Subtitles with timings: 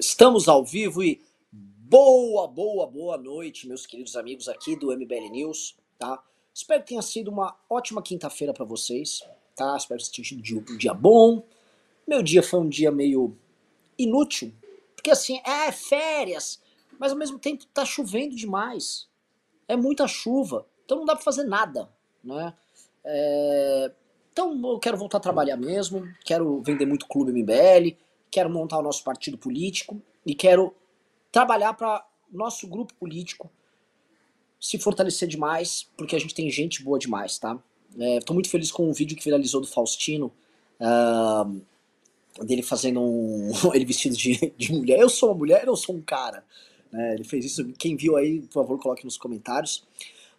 [0.00, 1.20] Estamos ao vivo e
[1.52, 6.24] boa, boa, boa noite, meus queridos amigos aqui do MBL News, tá?
[6.54, 9.22] Espero que tenha sido uma ótima quinta-feira para vocês,
[9.54, 9.76] tá?
[9.76, 11.44] Espero que tenha tido um dia bom.
[12.08, 13.36] Meu dia foi um dia meio
[13.98, 14.54] inútil,
[14.96, 16.62] porque assim, é férias,
[16.98, 19.06] mas ao mesmo tempo tá chovendo demais.
[19.68, 21.90] É muita chuva, então não dá pra fazer nada,
[22.24, 22.54] né?
[23.04, 23.92] É...
[24.32, 27.98] Então eu quero voltar a trabalhar mesmo, quero vender muito clube MBL,
[28.30, 30.74] quero montar o nosso partido político e quero
[31.32, 33.50] trabalhar para nosso grupo político
[34.60, 37.58] se fortalecer demais, porque a gente tem gente boa demais, tá?
[37.90, 40.32] Estou é, muito feliz com o vídeo que viralizou do Faustino,
[40.78, 43.50] uh, dele fazendo um.
[43.74, 45.00] ele vestido de, de mulher.
[45.00, 46.44] Eu sou uma mulher ou sou um cara?
[46.92, 47.72] É, ele fez isso.
[47.78, 49.84] Quem viu aí, por favor, coloque nos comentários.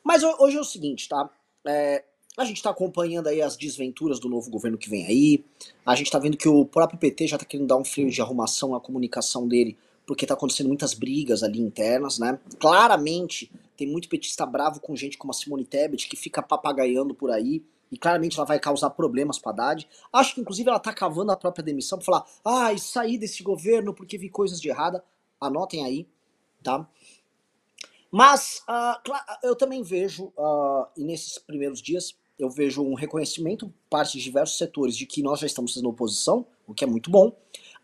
[0.03, 1.29] Mas hoje é o seguinte, tá?
[1.67, 2.03] É,
[2.37, 5.43] a gente está acompanhando aí as desventuras do novo governo que vem aí.
[5.85, 8.21] A gente está vendo que o próprio PT já está querendo dar um freio de
[8.21, 12.39] arrumação na comunicação dele, porque está acontecendo muitas brigas ali internas, né?
[12.59, 17.31] Claramente tem muito petista bravo com gente como a Simone Tebet, que fica papagaiando por
[17.31, 19.87] aí, e claramente ela vai causar problemas para Haddad.
[20.13, 23.93] Acho que inclusive ela está cavando a própria demissão para falar: ah, sair desse governo
[23.93, 25.03] porque vi coisas de errada.
[25.39, 26.07] Anotem aí,
[26.63, 26.87] tá?
[28.11, 34.23] Mas uh, eu também vejo, uh, nesses primeiros dias, eu vejo um reconhecimento parte de
[34.23, 37.35] diversos setores de que nós já estamos sendo oposição, o que é muito bom.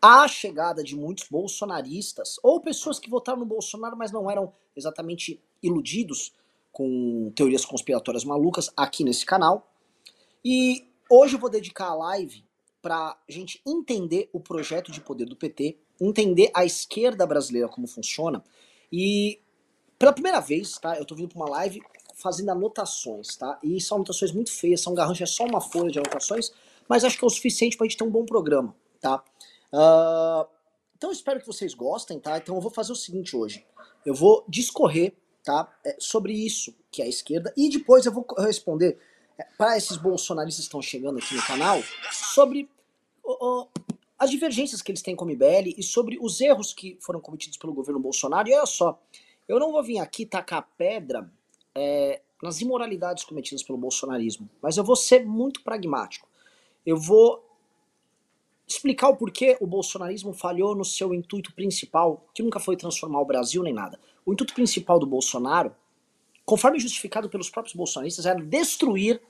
[0.01, 5.41] A chegada de muitos bolsonaristas, ou pessoas que votaram no Bolsonaro, mas não eram exatamente
[5.61, 6.33] iludidos
[6.71, 9.71] com teorias conspiratórias malucas aqui nesse canal.
[10.45, 12.43] E hoje eu vou dedicar a live
[12.81, 18.43] para gente entender o projeto de poder do PT, entender a esquerda brasileira como funciona.
[18.91, 19.41] E
[19.97, 20.97] pela primeira vez, tá?
[20.97, 21.81] Eu tô vindo para uma live
[22.17, 23.59] fazendo anotações, tá?
[23.63, 26.51] E são anotações muito feias, são garrancho, é só uma folha de anotações,
[26.89, 29.23] mas acho que é o suficiente pra gente ter um bom programa, tá?
[29.71, 30.47] Uh,
[30.97, 32.37] então eu espero que vocês gostem, tá?
[32.37, 33.63] Então eu vou fazer o seguinte hoje.
[34.03, 35.71] Eu vou discorrer, tá?
[35.85, 38.97] É, sobre isso, que é a esquerda, e depois eu vou responder
[39.37, 41.79] é, para esses bolsonaristas que estão chegando aqui no canal,
[42.11, 42.67] sobre
[44.17, 47.57] as divergências que eles têm com o MBL e sobre os erros que foram cometidos
[47.57, 48.49] pelo governo Bolsonaro.
[48.49, 48.99] E olha só,
[49.47, 51.31] eu não vou vir aqui tacar pedra
[51.77, 56.27] é, nas imoralidades cometidas pelo bolsonarismo, mas eu vou ser muito pragmático.
[56.83, 57.45] Eu vou
[58.67, 63.25] explicar o porquê o bolsonarismo falhou no seu intuito principal, que nunca foi transformar o
[63.25, 63.99] Brasil nem nada.
[64.25, 65.73] O intuito principal do Bolsonaro,
[66.43, 69.21] conforme justificado pelos próprios bolsonaristas, era destruir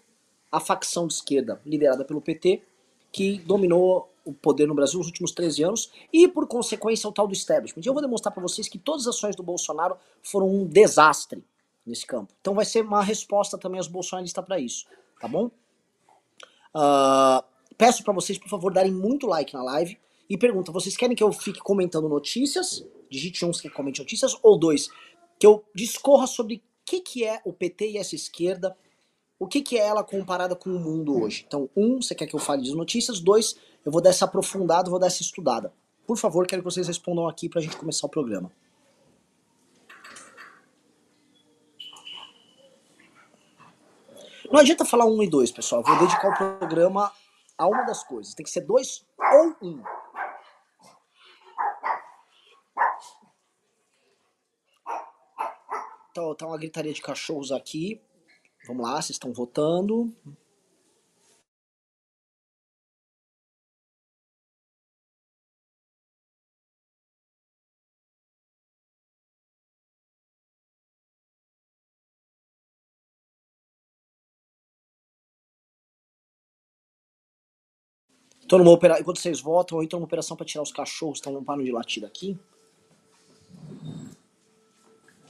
[0.49, 2.61] a facção de esquerda liderada pelo PT,
[3.11, 7.27] que dominou o poder no Brasil nos últimos 13 anos, e por consequência o tal
[7.27, 7.83] do establishment.
[7.85, 11.43] Eu vou demonstrar para vocês que todas as ações do Bolsonaro foram um desastre
[11.87, 12.33] nesse campo.
[12.41, 14.85] Então vai ser uma resposta também aos bolsonaristas para isso,
[15.19, 15.49] tá bom?
[16.75, 17.43] Uh,
[17.77, 19.97] peço para vocês, por favor, darem muito like na live
[20.29, 22.85] e pergunta, vocês querem que eu fique comentando notícias?
[23.09, 24.89] Digite um se quer comente notícias, ou dois,
[25.39, 28.75] que eu discorra sobre o que, que é o PT e essa esquerda,
[29.39, 31.45] o que, que é ela comparada com o mundo hoje.
[31.47, 33.55] Então, um, você quer que eu fale de notícias, dois,
[33.85, 35.71] eu vou dar essa aprofundada, vou dar essa estudada.
[36.05, 38.51] Por favor, quero que vocês respondam aqui pra gente começar o programa.
[44.51, 45.83] Não adianta falar um e dois, pessoal.
[45.83, 47.11] vou dedicar o programa
[47.57, 48.33] a uma das coisas.
[48.33, 49.83] Tem que ser dois ou um.
[56.11, 58.01] Então, tá uma gritaria de cachorros aqui.
[58.67, 60.13] Vamos lá, vocês estão votando.
[78.47, 79.01] Tô numa operação.
[79.01, 82.05] Enquanto vocês votam, eu estou numa operação para tirar os cachorros estão parando de latir
[82.05, 82.39] aqui.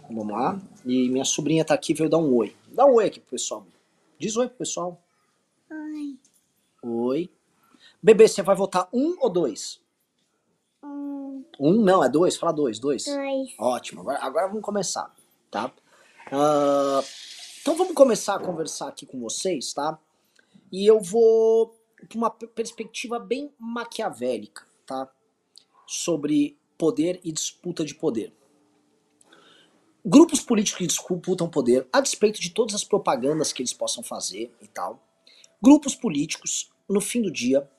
[0.09, 0.61] Vamos lá.
[0.85, 2.55] E minha sobrinha tá aqui, veio dar um oi.
[2.71, 3.65] Dá um oi aqui pro pessoal.
[4.19, 5.01] Diz oi pro pessoal.
[5.69, 6.17] Oi.
[6.83, 7.29] Oi.
[8.01, 9.81] Bebê, você vai votar um ou dois?
[10.83, 11.43] Um.
[11.59, 11.81] Um?
[11.83, 12.37] Não, é dois.
[12.37, 12.79] Fala dois.
[12.79, 13.05] Dois.
[13.05, 13.49] Dois.
[13.57, 14.01] Ótimo.
[14.01, 15.13] Agora, agora vamos começar,
[15.49, 15.73] tá?
[16.27, 17.03] Uh,
[17.61, 19.99] então vamos começar a conversar aqui com vocês, tá?
[20.71, 21.76] E eu vou
[22.15, 25.11] uma perspectiva bem maquiavélica, tá?
[25.85, 28.33] Sobre poder e disputa de poder.
[30.05, 34.55] Grupos políticos que disputam poder, a despeito de todas as propagandas que eles possam fazer
[34.61, 35.05] e tal,
[35.61, 37.69] grupos políticos, no fim do dia,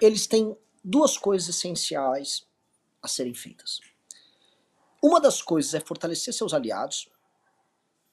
[0.00, 2.46] eles têm duas coisas essenciais
[3.02, 3.80] a serem feitas.
[5.02, 7.08] Uma das coisas é fortalecer seus aliados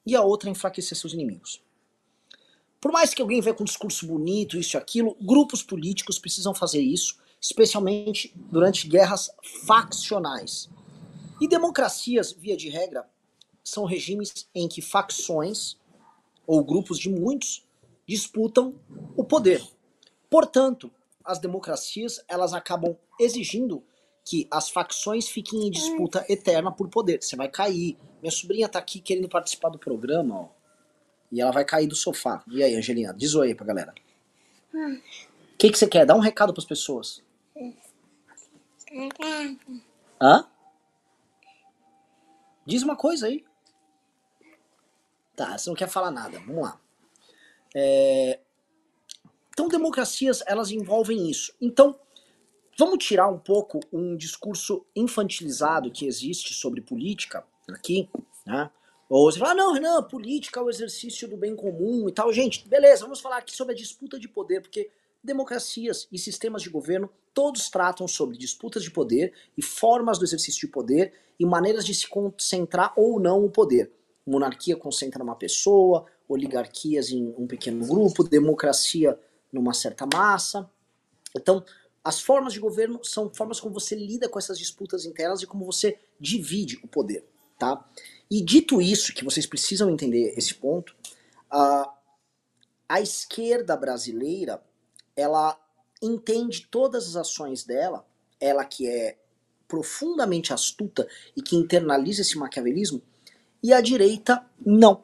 [0.05, 1.62] e a outra é enfraquecer seus inimigos.
[2.83, 6.53] Por mais que alguém venha com um discurso bonito, isso e aquilo, grupos políticos precisam
[6.53, 9.29] fazer isso especialmente durante guerras
[9.65, 10.69] faccionais.
[11.39, 13.07] E democracias, via de regra,
[13.63, 15.77] são regimes em que facções
[16.45, 17.65] ou grupos de muitos
[18.05, 18.75] disputam
[19.15, 19.65] o poder.
[20.29, 20.91] Portanto,
[21.23, 23.81] as democracias elas acabam exigindo
[24.25, 27.23] que as facções fiquem em disputa eterna por poder.
[27.23, 27.97] Você vai cair.
[28.21, 30.52] Minha sobrinha tá aqui querendo participar do programa, ó.
[31.33, 32.43] E ela vai cair do sofá.
[32.47, 33.91] E aí, Angelina, diz oi aí pra galera.
[34.71, 36.05] O que, que você quer?
[36.05, 37.23] Dá um recado pras pessoas.
[40.21, 40.47] Hã?
[42.67, 43.43] Diz uma coisa aí.
[45.35, 46.39] Tá, você não quer falar nada.
[46.41, 46.79] Vamos lá.
[47.75, 48.39] É...
[49.49, 51.51] Então, democracias, elas envolvem isso.
[51.59, 51.99] Então,
[52.77, 58.07] vamos tirar um pouco um discurso infantilizado que existe sobre política aqui,
[58.45, 58.69] né?
[59.13, 62.33] Ou você fala, não, Renan, política é o exercício do bem comum e tal.
[62.33, 64.89] Gente, beleza, vamos falar aqui sobre a disputa de poder, porque
[65.23, 70.61] democracias e sistemas de governo todos tratam sobre disputas de poder e formas do exercício
[70.61, 73.91] de poder e maneiras de se concentrar ou não o poder.
[74.25, 79.15] Monarquia concentra numa pessoa, oligarquias em um pequeno grupo, democracia
[79.51, 80.67] numa certa massa.
[81.37, 81.63] Então,
[82.03, 85.63] as formas de governo são formas como você lida com essas disputas internas e como
[85.65, 87.23] você divide o poder,
[87.59, 87.87] tá?
[88.29, 90.95] E dito isso, que vocês precisam entender esse ponto,
[91.49, 91.93] a,
[92.89, 94.63] a esquerda brasileira,
[95.15, 95.59] ela
[96.01, 98.05] entende todas as ações dela,
[98.39, 99.17] ela que é
[99.67, 103.01] profundamente astuta e que internaliza esse maquiavelismo,
[103.61, 105.01] e a direita não.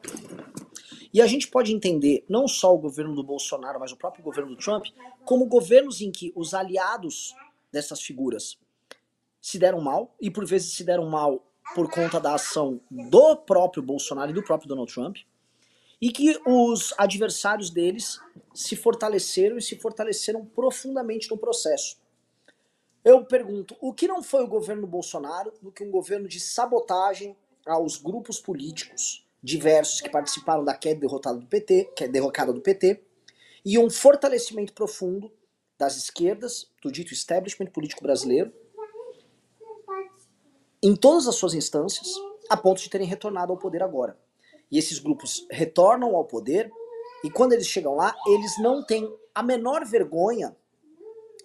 [1.12, 4.54] E a gente pode entender não só o governo do Bolsonaro, mas o próprio governo
[4.54, 4.86] do Trump,
[5.24, 7.34] como governos em que os aliados
[7.72, 8.58] dessas figuras
[9.40, 13.82] se deram mal, e por vezes se deram mal por conta da ação do próprio
[13.82, 15.18] Bolsonaro e do próprio Donald Trump,
[16.00, 18.18] e que os adversários deles
[18.54, 21.98] se fortaleceram e se fortaleceram profundamente no processo.
[23.04, 27.36] Eu pergunto, o que não foi o governo Bolsonaro do que um governo de sabotagem
[27.66, 32.60] aos grupos políticos diversos que participaram da queda derrotada do PT, que é derrocada do
[32.60, 33.02] PT,
[33.64, 35.32] e um fortalecimento profundo
[35.78, 38.52] das esquerdas, do dito establishment político brasileiro,
[40.82, 42.08] em todas as suas instâncias,
[42.48, 44.18] a ponto de terem retornado ao poder agora.
[44.70, 46.70] E esses grupos retornam ao poder,
[47.22, 50.56] e quando eles chegam lá, eles não têm a menor vergonha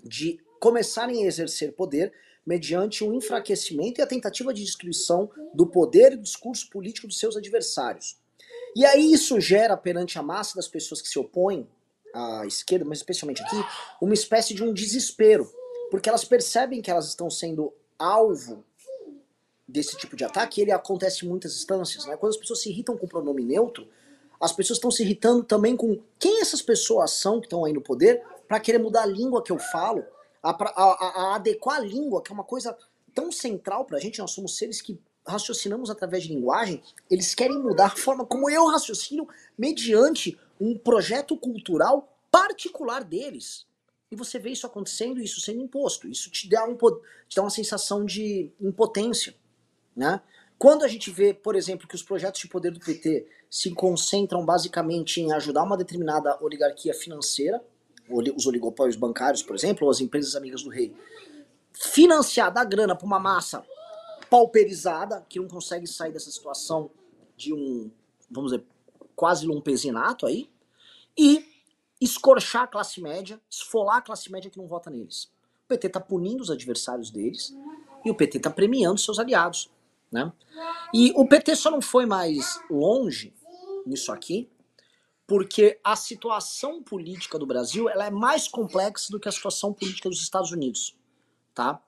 [0.04, 2.14] de começarem a exercer poder
[2.46, 7.08] mediante o um enfraquecimento e a tentativa de destruição do poder e do discurso político
[7.08, 8.18] dos seus adversários.
[8.76, 11.68] E aí isso gera perante a massa das pessoas que se opõem
[12.14, 13.58] à esquerda, mas especialmente aqui,
[14.02, 15.50] uma espécie de um desespero,
[15.90, 18.64] porque elas percebem que elas estão sendo alvo
[19.68, 22.16] desse tipo de ataque, ele acontece em muitas instâncias, né?
[22.18, 23.88] Quando as pessoas se irritam com o pronome neutro,
[24.40, 27.82] as pessoas estão se irritando também com quem essas pessoas são que estão aí no
[27.82, 30.04] poder para querer mudar a língua que eu falo,
[30.44, 32.78] a, a, a, adequar a língua, que é uma coisa
[33.14, 37.88] tão central pra gente, nós somos seres que raciocinamos através de linguagem, eles querem mudar
[37.88, 39.28] a forma como eu raciocino
[39.58, 43.66] mediante um projeto cultural particular deles.
[44.12, 46.08] E você vê isso acontecendo, isso sendo imposto.
[46.08, 49.34] Isso te dá, um, te dá uma sensação de impotência.
[49.96, 50.22] Né?
[50.58, 54.46] Quando a gente vê, por exemplo, que os projetos de poder do PT se concentram
[54.46, 57.64] basicamente em ajudar uma determinada oligarquia financeira,
[58.10, 60.96] os oligopólios bancários, por exemplo, ou as empresas amigas do rei,
[61.74, 63.66] financiar, dar grana para uma massa
[64.30, 66.90] pauperizada, que não consegue sair dessa situação
[67.36, 67.92] de um,
[68.30, 68.66] vamos dizer,
[69.16, 70.50] quase lumpesinato aí,
[71.18, 71.46] e
[72.00, 75.26] escorchar a classe média, esfolar a classe média que não vota neles.
[75.66, 77.56] O PT está punindo os adversários deles
[78.04, 79.70] e o PT está premiando seus aliados.
[80.16, 80.32] Né?
[80.94, 83.34] E o PT só não foi mais longe
[83.86, 84.50] nisso aqui,
[85.28, 90.08] porque a situação política do Brasil ela é mais complexa do que a situação política
[90.08, 90.96] dos Estados Unidos,
[91.54, 91.82] tá?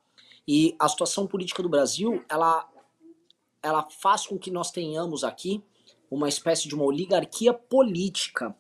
[0.46, 2.68] E a situação política do Brasil ela
[3.64, 5.64] ela faz com que nós tenhamos aqui
[6.12, 8.56] uma espécie de uma oligarquia política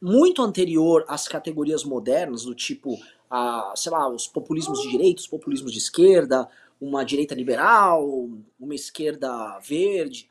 [0.00, 2.98] muito anterior às categorias modernas do tipo,
[3.30, 6.48] a, sei lá, os populismos de direita, os populismos de esquerda,
[6.80, 8.28] uma direita liberal,
[8.58, 10.30] uma esquerda verde.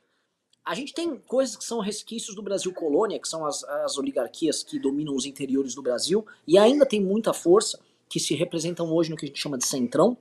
[0.64, 4.64] A gente tem coisas que são resquícios do Brasil colônia, que são as, as oligarquias
[4.64, 9.10] que dominam os interiores do Brasil, e ainda tem muita força, que se representam hoje
[9.10, 10.18] no que a gente chama de centrão.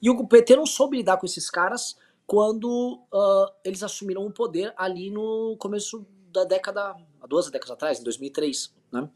[0.00, 4.72] E o PT não soube lidar com esses caras quando uh, eles assumiram o poder
[4.76, 9.08] ali no começo da década, há duas décadas atrás, em 2003, né?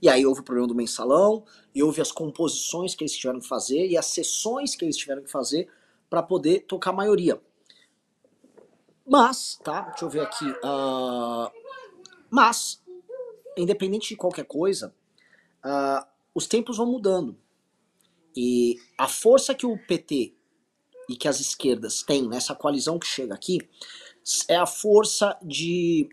[0.00, 3.46] E aí houve o problema do mensalão, e houve as composições que eles tiveram que
[3.46, 5.68] fazer e as sessões que eles tiveram que fazer
[6.08, 7.40] para poder tocar a maioria.
[9.06, 9.82] Mas, tá?
[9.82, 10.44] Deixa eu ver aqui.
[10.44, 11.50] Uh,
[12.30, 12.82] mas,
[13.56, 14.94] independente de qualquer coisa,
[15.64, 17.36] uh, os tempos vão mudando.
[18.34, 20.34] E a força que o PT
[21.08, 23.58] e que as esquerdas têm nessa coalizão que chega aqui
[24.48, 26.08] é a força de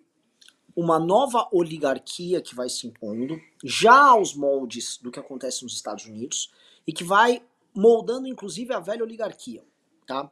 [0.75, 6.05] uma nova oligarquia que vai se impondo, já aos moldes do que acontece nos Estados
[6.05, 6.51] Unidos,
[6.85, 7.43] e que vai
[7.75, 9.63] moldando inclusive a velha oligarquia,
[10.05, 10.31] tá?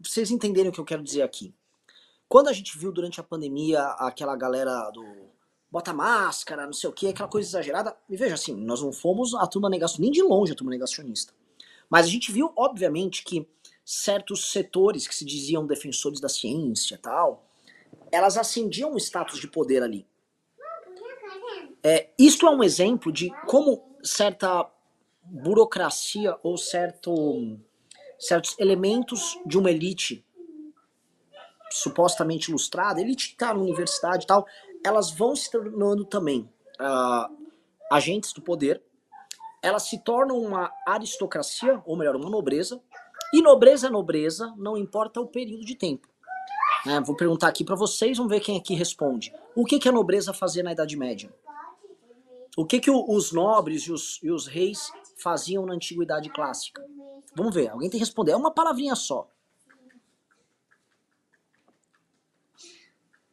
[0.00, 1.54] Vocês entenderem o que eu quero dizer aqui.
[2.28, 5.04] Quando a gente viu durante a pandemia aquela galera do
[5.70, 9.34] bota máscara, não sei o que, aquela coisa exagerada, e veja assim, nós não fomos
[9.34, 11.32] a turma negacionista, nem de longe a turma negacionista.
[11.88, 13.46] Mas a gente viu, obviamente, que
[13.84, 17.45] certos setores que se diziam defensores da ciência tal,
[18.12, 20.06] elas ascendiam um status de poder ali.
[21.82, 24.68] É, isto é um exemplo de como certa
[25.22, 27.58] burocracia ou certo,
[28.18, 30.24] certos elementos de uma elite
[31.70, 34.46] supostamente ilustrada, elite que está na universidade e tal,
[34.84, 36.48] elas vão se tornando também
[36.80, 37.36] uh,
[37.90, 38.82] agentes do poder,
[39.62, 42.80] elas se tornam uma aristocracia, ou melhor, uma nobreza,
[43.32, 46.08] e nobreza é nobreza, não importa o período de tempo.
[46.88, 49.34] É, vou perguntar aqui para vocês, vamos ver quem aqui responde.
[49.56, 51.34] O que, que a nobreza fazia na Idade Média?
[52.56, 56.84] O que, que os nobres e os, e os reis faziam na Antiguidade Clássica?
[57.34, 58.32] Vamos ver, alguém tem que responder.
[58.32, 59.28] É uma palavrinha só.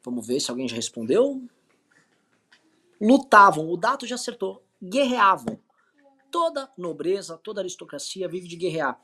[0.04, 1.42] Vamos ver se alguém já respondeu.
[3.00, 4.64] Lutavam, o Dato já acertou.
[4.82, 5.60] Guerreavam.
[6.32, 9.00] Toda nobreza, toda aristocracia vive de guerrear.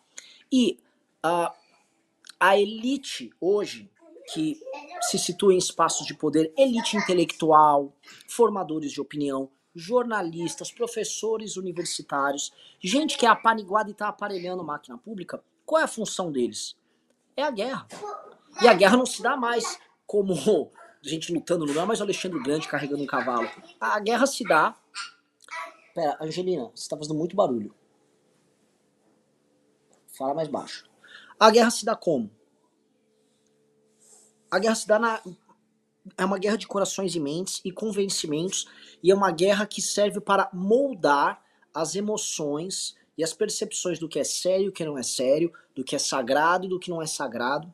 [0.51, 0.79] E
[1.24, 1.56] uh,
[2.39, 3.89] a elite hoje
[4.33, 4.59] que
[5.01, 7.93] se situa em espaços de poder, elite intelectual,
[8.27, 15.43] formadores de opinião, jornalistas, professores universitários, gente que é apaniguada e está aparelhando máquina pública,
[15.65, 16.75] qual é a função deles?
[17.36, 17.88] É a guerra.
[18.62, 20.33] E a guerra não se dá mais como
[21.01, 23.50] gente lutando no lugar, mas o Alexandre Grande carregando um cavalo.
[23.79, 24.75] A guerra se dá.
[25.93, 27.74] Pera, Angelina, você está fazendo muito barulho.
[30.17, 30.89] Fala mais baixo.
[31.39, 32.29] A guerra se dá como?
[34.51, 35.22] A guerra se dá na.
[36.18, 38.68] É uma guerra de corações e mentes e convencimentos,
[39.03, 44.18] e é uma guerra que serve para moldar as emoções e as percepções do que
[44.18, 47.06] é sério o que não é sério, do que é sagrado do que não é
[47.06, 47.72] sagrado,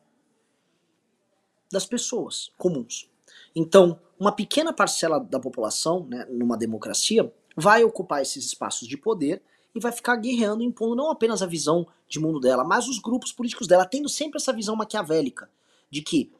[1.70, 3.08] das pessoas comuns.
[3.54, 9.42] Então, uma pequena parcela da população, né, numa democracia, vai ocupar esses espaços de poder
[9.74, 13.32] e vai ficar guerreando, impondo não apenas a visão de mundo dela, mas os grupos
[13.32, 15.50] políticos dela, tendo sempre essa visão maquiavélica
[15.90, 16.32] de que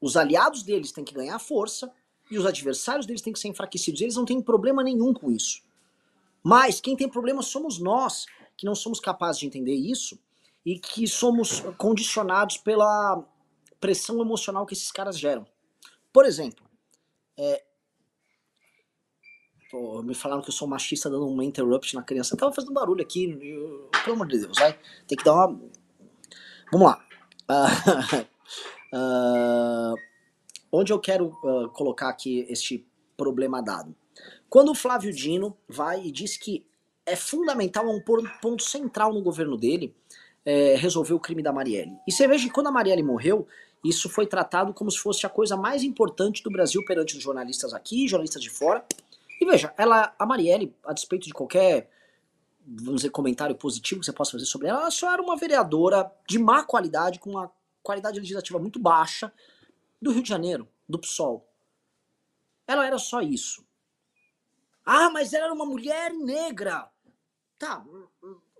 [0.00, 1.92] os aliados deles têm que ganhar força
[2.30, 4.00] e os adversários deles têm que ser enfraquecidos.
[4.00, 5.62] Eles não têm problema nenhum com isso.
[6.42, 8.26] Mas quem tem problema somos nós,
[8.56, 10.18] que não somos capazes de entender isso
[10.64, 13.24] e que somos condicionados pela
[13.80, 15.46] pressão emocional que esses caras geram.
[16.12, 16.64] Por exemplo,
[17.36, 17.64] é,
[19.70, 22.34] pô, me falaram que eu sou machista dando uma interrupt na criança.
[22.34, 24.78] Eu tava fazendo barulho aqui, eu, pelo amor de Deus, vai.
[25.06, 25.60] Tem que dar uma.
[26.72, 27.04] Vamos lá.
[27.48, 28.26] Uh,
[28.92, 29.94] Uh,
[30.70, 33.94] onde eu quero uh, colocar aqui este problema dado?
[34.48, 36.66] Quando o Flávio Dino vai e diz que
[37.04, 38.02] é fundamental, é um
[38.40, 39.94] ponto central no governo dele,
[40.44, 41.98] é, resolver o crime da Marielle.
[42.06, 43.46] E você veja que quando a Marielle morreu,
[43.84, 47.74] isso foi tratado como se fosse a coisa mais importante do Brasil perante os jornalistas
[47.74, 48.84] aqui, jornalistas de fora.
[49.40, 51.90] E veja, ela, a Marielle, a despeito de qualquer,
[52.66, 56.10] vamos dizer, comentário positivo que você possa fazer sobre ela, ela só era uma vereadora
[56.28, 57.50] de má qualidade, com uma
[57.86, 59.32] qualidade legislativa muito baixa
[60.02, 61.48] do Rio de Janeiro, do PSOL.
[62.66, 63.64] Ela era só isso.
[64.84, 66.90] Ah, mas ela era uma mulher negra.
[67.56, 67.86] Tá,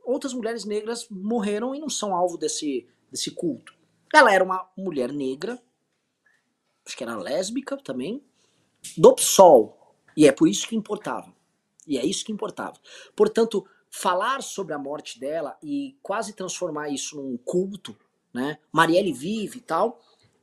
[0.04, 3.75] outras mulheres negras morreram e não são alvo desse, desse culto.
[4.14, 5.61] Ela era uma mulher negra,
[6.87, 8.25] acho que era lésbica também,
[8.97, 9.97] do PSOL.
[10.16, 11.35] E é por isso que importava.
[11.85, 12.78] E é isso que importava.
[13.14, 17.97] Portanto, falar sobre a morte dela e quase transformar isso num culto
[18.37, 18.59] né?
[18.71, 19.99] Marielle vive e tal,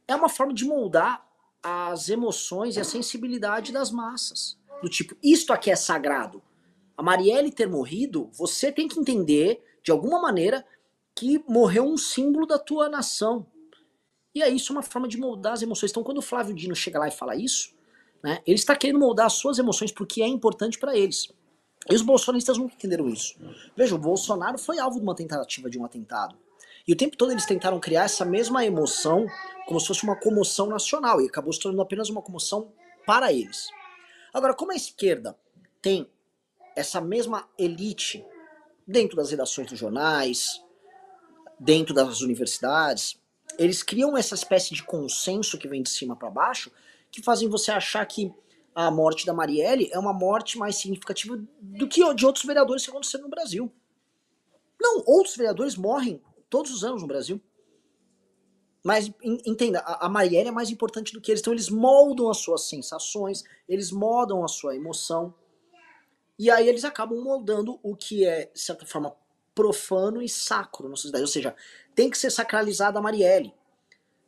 [0.08, 1.26] é uma forma de moldar
[1.62, 4.58] as emoções e a sensibilidade das massas.
[4.82, 6.42] Do tipo, isto aqui é sagrado.
[6.98, 10.66] A Marielle ter morrido, você tem que entender, de alguma maneira,
[11.16, 13.46] que morreu um símbolo da tua nação.
[14.34, 15.92] E é isso uma forma de moldar as emoções.
[15.92, 17.74] Então, quando o Flávio Dino chega lá e fala isso,
[18.24, 21.32] né, ele está querendo moldar as suas emoções porque é importante para eles.
[21.88, 23.36] E os bolsonaristas nunca entenderam isso.
[23.78, 26.36] Veja, o Bolsonaro foi alvo de uma tentativa de um atentado.
[26.88, 29.26] E o tempo todo eles tentaram criar essa mesma emoção
[29.66, 32.74] como se fosse uma comoção nacional e acabou se tornando apenas uma comoção
[33.06, 33.70] para eles.
[34.34, 35.38] Agora, como a esquerda
[35.82, 36.10] tem
[36.76, 38.26] essa mesma elite
[38.86, 40.62] dentro das redações dos jornais,
[41.60, 43.18] dentro das universidades,
[43.58, 46.72] eles criam essa espécie de consenso que vem de cima para baixo,
[47.12, 48.34] que fazem você achar que
[48.76, 52.90] a morte da Marielle é uma morte mais significativa do que de outros vereadores que
[52.90, 53.72] aconteceram no Brasil.
[54.82, 56.22] Não, outros vereadores morrem
[56.54, 57.42] todos os anos no Brasil.
[58.84, 61.42] Mas entenda, a, Marielle é mais importante do que eles.
[61.42, 65.34] Então eles moldam as suas sensações, eles moldam a sua emoção.
[66.38, 69.16] E aí eles acabam moldando o que é, de certa forma,
[69.56, 71.24] profano e sacro na sociedade.
[71.24, 71.56] Ou seja,
[71.96, 73.52] tem que ser sacralizada a Marielle.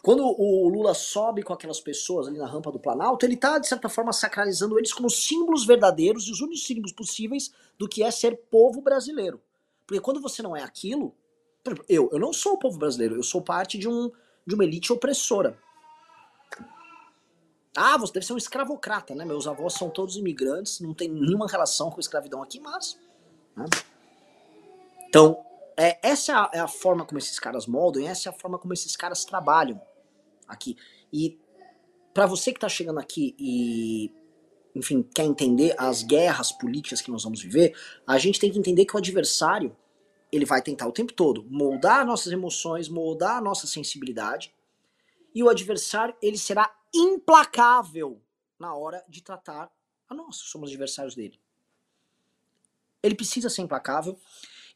[0.01, 3.67] Quando o Lula sobe com aquelas pessoas ali na rampa do Planalto, ele está, de
[3.67, 8.09] certa forma, sacralizando eles como símbolos verdadeiros e os únicos símbolos possíveis do que é
[8.09, 9.39] ser povo brasileiro.
[9.85, 11.15] Porque quando você não é aquilo.
[11.89, 14.11] Eu, eu não sou o povo brasileiro, eu sou parte de, um,
[14.45, 15.57] de uma elite opressora.
[17.75, 19.25] Ah, você deve ser um escravocrata, né?
[19.25, 22.97] Meus avós são todos imigrantes, não tem nenhuma relação com escravidão aqui, mas.
[23.55, 23.65] Né?
[25.09, 25.43] Então,
[25.75, 28.73] é, essa é a, é forma como esses caras moldam, essa é a forma como
[28.73, 29.81] esses caras trabalham
[30.47, 30.77] aqui.
[31.11, 31.37] E
[32.13, 34.09] para você que está chegando aqui e,
[34.73, 37.75] enfim, quer entender as guerras políticas que nós vamos viver,
[38.07, 39.75] a gente tem que entender que o adversário
[40.35, 44.53] ele vai tentar o tempo todo moldar nossas emoções, moldar nossa sensibilidade,
[45.33, 48.21] e o adversário ele será implacável
[48.59, 49.71] na hora de tratar
[50.07, 51.39] a nós, somos adversários dele.
[53.01, 54.17] Ele precisa ser implacável,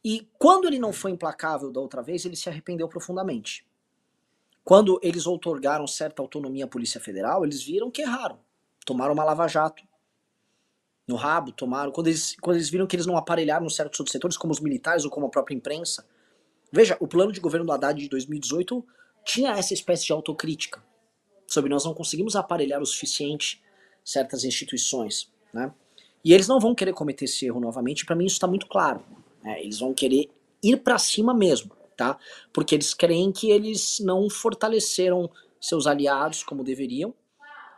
[0.04, 3.66] e quando ele não foi implacável da outra vez, ele se arrependeu profundamente.
[4.64, 8.40] Quando eles outorgaram certa autonomia à Polícia Federal, eles viram que erraram.
[8.86, 9.84] Tomaram uma lava-jato
[11.10, 11.92] no rabo, tomaram.
[11.92, 15.04] Quando eles, quando eles viram que eles não aparelharam certos outros setores, como os militares
[15.04, 16.06] ou como a própria imprensa.
[16.72, 18.86] Veja, o plano de governo do Haddad de 2018
[19.26, 20.82] tinha essa espécie de autocrítica
[21.48, 23.62] sobre nós não conseguimos aparelhar o suficiente
[24.06, 25.74] certas instituições, né?
[26.24, 29.04] E eles não vão querer cometer esse erro novamente, para mim isso está muito claro.
[29.44, 29.64] Né?
[29.64, 30.30] Eles vão querer
[30.62, 32.18] ir para cima mesmo tá?
[32.54, 37.14] Porque eles creem que eles não fortaleceram seus aliados como deveriam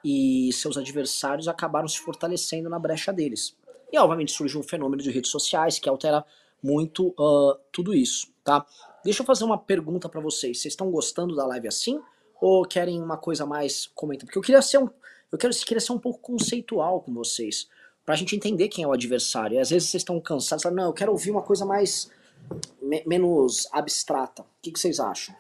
[0.04, 3.56] e seus adversários acabaram se fortalecendo na brecha deles.
[3.92, 6.26] E obviamente surge um fenômeno de redes sociais que altera
[6.64, 8.66] muito uh, tudo isso, tá?
[9.04, 10.60] Deixa eu fazer uma pergunta para vocês.
[10.60, 12.00] Vocês estão gostando da live assim
[12.40, 14.26] ou querem uma coisa mais comenta?
[14.26, 14.90] Porque eu queria ser um,
[15.32, 17.68] eu quero queria ser um pouco conceitual com vocês,
[18.06, 19.56] pra gente entender quem é o adversário.
[19.56, 22.12] E às vezes vocês estão cansados, falam, não, eu quero ouvir uma coisa mais
[22.82, 24.42] me menos abstrata.
[24.42, 25.36] O que, que vocês acham?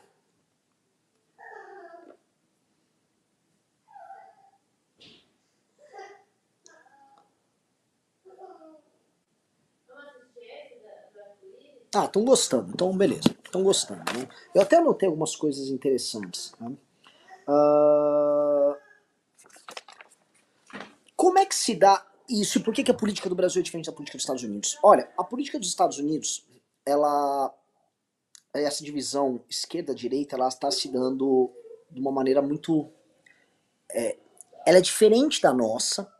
[11.93, 12.71] Ah, estão gostando.
[12.73, 13.29] Então, beleza.
[13.43, 14.01] Estão gostando.
[14.17, 14.27] Né?
[14.55, 16.53] Eu até anotei algumas coisas interessantes.
[16.59, 16.71] Né?
[17.47, 18.75] Uh...
[21.15, 23.63] Como é que se dá isso e por que, que a política do Brasil é
[23.63, 24.79] diferente da política dos Estados Unidos?
[24.81, 26.45] Olha, a política dos Estados Unidos
[26.85, 27.53] ela
[28.53, 31.51] essa divisão esquerda-direita ela está se dando
[31.89, 32.91] de uma maneira muito
[33.91, 34.17] é,
[34.65, 36.11] ela é diferente da nossa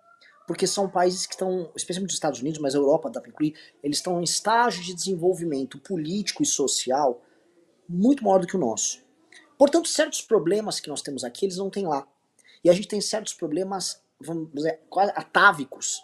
[0.52, 3.56] porque são países que estão, especialmente os Estados Unidos, mas a Europa dá para incluir,
[3.82, 7.22] eles estão em estágio de desenvolvimento político e social
[7.88, 9.02] muito maior do que o nosso.
[9.58, 12.06] Portanto, certos problemas que nós temos aqui, eles não têm lá.
[12.66, 16.04] E a gente tem certos problemas, vamos dizer, quase atávicos,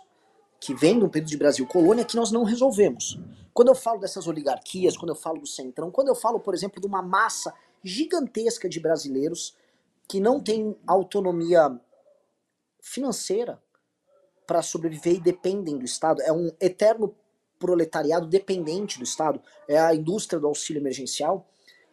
[0.62, 3.20] que vem do período de Brasil colônia, que nós não resolvemos.
[3.54, 6.80] Quando eu falo dessas oligarquias, quando eu falo do centrão, quando eu falo, por exemplo,
[6.80, 9.58] de uma massa gigantesca de brasileiros
[10.08, 11.78] que não tem autonomia
[12.80, 13.62] financeira
[14.48, 17.14] para sobreviver e dependem do Estado, é um eterno
[17.60, 21.46] proletariado dependente do Estado, é a indústria do auxílio emergencial.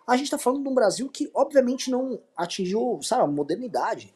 [0.07, 4.15] A gente está falando de um Brasil que, obviamente, não atingiu, sabe, a modernidade.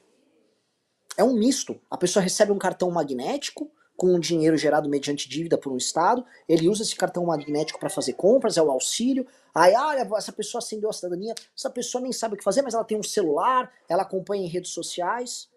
[1.16, 1.80] É um misto.
[1.90, 6.24] A pessoa recebe um cartão magnético, com um dinheiro gerado mediante dívida por um Estado,
[6.48, 9.26] ele usa esse cartão magnético para fazer compras, é o auxílio.
[9.52, 12.74] Aí, olha, essa pessoa acendeu a cidadania, essa pessoa nem sabe o que fazer, mas
[12.74, 15.48] ela tem um celular, ela acompanha em redes sociais,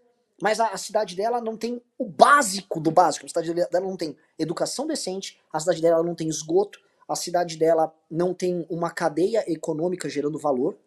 [0.41, 3.25] mas a, a cidade dela não tem o básico do básico.
[3.25, 7.57] A cidade dela não tem educação decente, a cidade dela não tem esgoto, a cidade
[7.57, 10.77] dela não tem uma cadeia econômica gerando valor.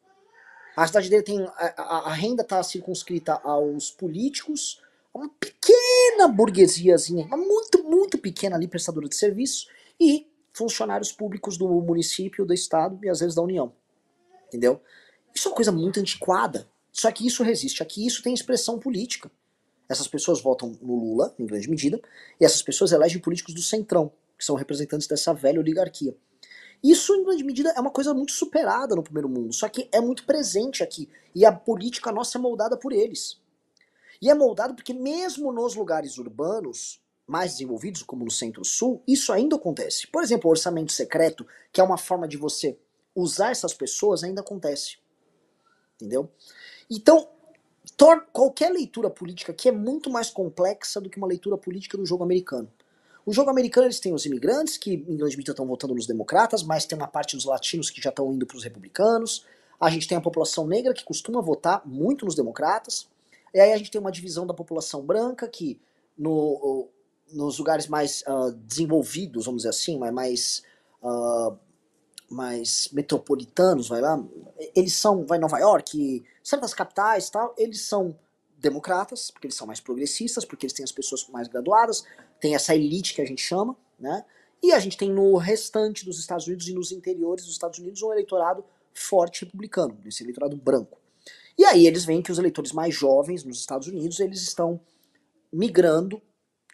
[0.77, 1.41] A cidade dele tem.
[1.43, 4.83] A, a, a renda está circunscrita aos políticos,
[5.15, 9.69] uma pequena burguesiazinha, muito, muito pequena ali, prestadora de serviço,
[10.01, 13.73] e funcionários públicos do município, do estado e às vezes da União.
[14.49, 14.81] Entendeu?
[15.33, 16.67] Isso é uma coisa muito antiquada.
[16.93, 19.31] Só que isso resiste aqui, isso tem expressão política.
[19.89, 22.01] Essas pessoas votam no Lula, em grande medida,
[22.41, 26.17] e essas pessoas elegem políticos do Centrão, que são representantes dessa velha oligarquia.
[26.83, 30.01] Isso, em grande medida, é uma coisa muito superada no primeiro mundo, só que é
[30.01, 31.09] muito presente aqui.
[31.35, 33.41] E a política nossa é moldada por eles.
[34.21, 39.57] E é moldado porque mesmo nos lugares urbanos mais desenvolvidos, como no Centro-Sul, isso ainda
[39.57, 40.07] acontece.
[40.07, 42.79] Por exemplo, o orçamento secreto, que é uma forma de você
[43.15, 44.99] usar essas pessoas, ainda acontece.
[45.97, 46.31] Entendeu?
[46.91, 47.29] Então,
[48.33, 52.25] qualquer leitura política aqui é muito mais complexa do que uma leitura política do jogo
[52.25, 52.69] americano.
[53.27, 56.63] O jogo americano eles têm os imigrantes, que em grande medida estão votando nos democratas,
[56.63, 59.47] mas tem uma parte dos latinos que já estão indo para os republicanos.
[59.81, 63.09] A gente tem a população negra que costuma votar muito nos democratas.
[63.53, 65.81] E aí a gente tem uma divisão da população branca que
[66.19, 66.89] no,
[67.33, 70.63] nos lugares mais uh, desenvolvidos, vamos dizer assim, mais,
[71.03, 71.57] uh,
[72.29, 74.23] mais metropolitanos, vai lá,
[74.75, 78.17] eles são, vai Nova York, certas capitais tal, eles são
[78.59, 82.05] democratas, porque eles são mais progressistas, porque eles têm as pessoas mais graduadas,
[82.41, 84.25] tem essa elite que a gente chama, né?
[84.63, 88.01] E a gente tem no restante dos Estados Unidos e nos interiores dos Estados Unidos
[88.03, 90.99] um eleitorado forte republicano, esse eleitorado branco.
[91.59, 94.81] E aí eles veem que os eleitores mais jovens nos Estados Unidos, eles estão
[95.53, 96.21] migrando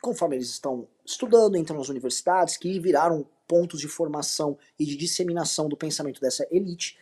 [0.00, 5.68] conforme eles estão estudando, entram nas universidades, que viraram pontos de formação e de disseminação
[5.68, 6.96] do pensamento dessa elite.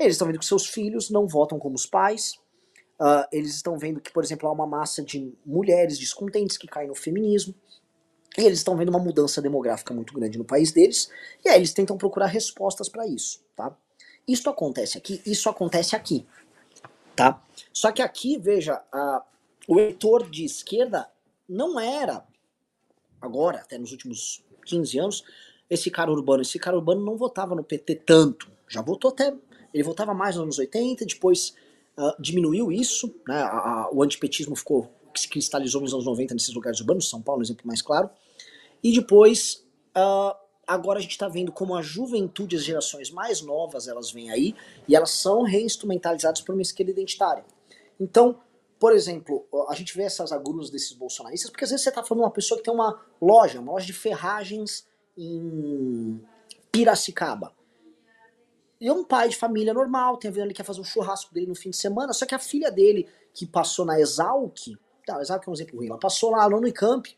[0.00, 2.40] Eles estão vendo que seus filhos não votam como os pais,
[2.98, 6.88] uh, eles estão vendo que, por exemplo, há uma massa de mulheres descontentes que caem
[6.88, 7.54] no feminismo,
[8.38, 11.10] e eles estão vendo uma mudança demográfica muito grande no país deles,
[11.44, 13.76] e aí eles tentam procurar respostas para isso, tá?
[14.26, 16.26] Isso acontece aqui, isso acontece aqui,
[17.14, 17.42] tá?
[17.72, 19.22] Só que aqui, veja, uh,
[19.68, 21.10] o eleitor de esquerda
[21.48, 22.24] não era
[23.20, 25.24] agora, até nos últimos 15 anos,
[25.68, 28.50] esse cara urbano, esse cara urbano não votava no PT tanto.
[28.68, 29.34] Já votou até.
[29.72, 31.54] Ele votava mais nos anos 80, depois
[31.96, 33.40] uh, diminuiu isso, né?
[33.42, 34.90] A, a, o antipetismo ficou.
[35.14, 38.10] se cristalizou nos anos 90 nesses lugares urbanos, São Paulo, um exemplo mais claro.
[38.82, 39.64] E depois.
[39.96, 44.30] Uh, agora a gente está vendo como a juventude, as gerações mais novas, elas vêm
[44.30, 44.54] aí
[44.86, 47.44] e elas são reinstrumentalizadas por uma esquerda identitária.
[47.98, 48.38] Então,
[48.78, 52.22] por exemplo, a gente vê essas agruras desses bolsonaristas, porque às vezes você está falando
[52.22, 54.86] de uma pessoa que tem uma loja, uma loja de ferragens
[55.18, 56.18] em
[56.72, 57.52] Piracicaba.
[58.80, 61.34] E é um pai de família normal, tem a ver ele quer fazer um churrasco
[61.34, 64.56] dele no fim de semana, só que a filha dele, que passou na Exalc,
[65.04, 67.14] tá, Exalc é um exemplo ruim, ela passou lá no Unicamp,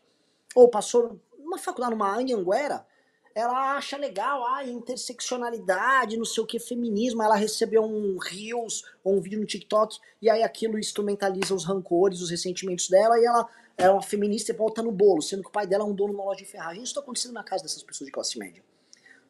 [0.53, 2.85] ou passou numa faculdade, numa Anhanguera,
[3.33, 9.15] ela acha legal, ah, interseccionalidade, não sei o que, feminismo, ela recebeu um Reels ou
[9.15, 13.47] um vídeo no TikTok, e aí aquilo instrumentaliza os rancores, os ressentimentos dela, e ela
[13.77, 16.11] é uma feminista e volta no bolo, sendo que o pai dela é um dono
[16.11, 16.83] de uma loja de ferragem.
[16.83, 18.63] Isso está acontecendo na casa dessas pessoas de classe média.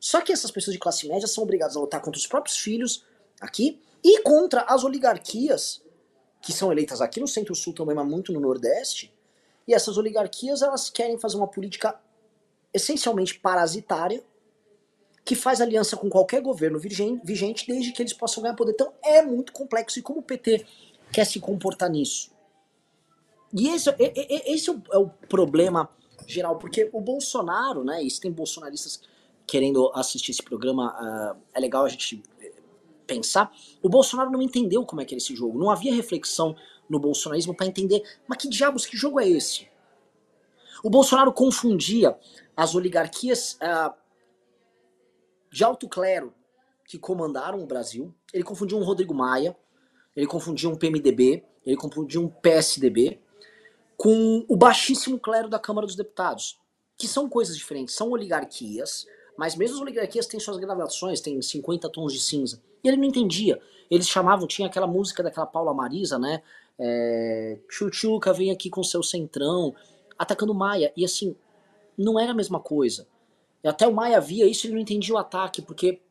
[0.03, 3.05] Só que essas pessoas de classe média são obrigadas a lutar contra os próprios filhos
[3.39, 5.81] aqui e contra as oligarquias
[6.41, 9.15] que são eleitas aqui no Centro-Sul também, mas muito no Nordeste.
[9.65, 11.97] E essas oligarquias elas querem fazer uma política
[12.73, 14.21] essencialmente parasitária,
[15.23, 18.73] que faz aliança com qualquer governo vigente desde que eles possam ganhar poder.
[18.73, 19.99] Então é muito complexo.
[19.99, 20.65] E como o PT
[21.13, 22.29] quer se comportar nisso?
[23.53, 25.89] E esse, esse é o problema
[26.27, 29.12] geral, porque o Bolsonaro, né, e tem bolsonaristas
[29.45, 32.53] querendo assistir esse programa, uh, é legal a gente eh,
[33.05, 33.51] pensar,
[33.81, 36.55] o Bolsonaro não entendeu como é que era esse jogo, não havia reflexão
[36.89, 39.67] no bolsonarismo para entender, mas que diabos, que jogo é esse?
[40.83, 42.17] O Bolsonaro confundia
[42.55, 43.93] as oligarquias uh,
[45.51, 46.33] de alto clero
[46.85, 48.13] que comandaram o Brasil.
[48.33, 49.55] Ele confundia um Rodrigo Maia,
[50.15, 53.19] ele confundia um PMDB, ele confundia um PSDB
[53.95, 56.59] com o baixíssimo clero da Câmara dos Deputados,
[56.97, 61.89] que são coisas diferentes, são oligarquias, mas mesmo as oligarquias têm suas gradações, têm 50
[61.89, 62.61] tons de cinza.
[62.83, 63.59] E ele não entendia.
[63.89, 66.41] Eles chamavam, tinha aquela música daquela Paula Marisa, né?
[66.79, 69.73] É, Chuchuca vem aqui com seu centrão,
[70.17, 70.91] atacando Maia.
[70.95, 71.35] E assim,
[71.97, 73.07] não era a mesma coisa.
[73.63, 76.01] Até o Maia via isso e ele não entendia o ataque, porque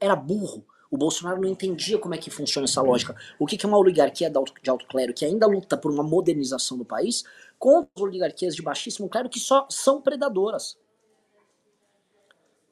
[0.00, 0.64] era burro.
[0.90, 3.14] O Bolsonaro não entendia como é que funciona essa lógica.
[3.38, 6.84] O que é uma oligarquia de alto clero que ainda luta por uma modernização do
[6.84, 7.24] país
[7.58, 10.78] contra as oligarquias de baixíssimo clero que só são predadoras.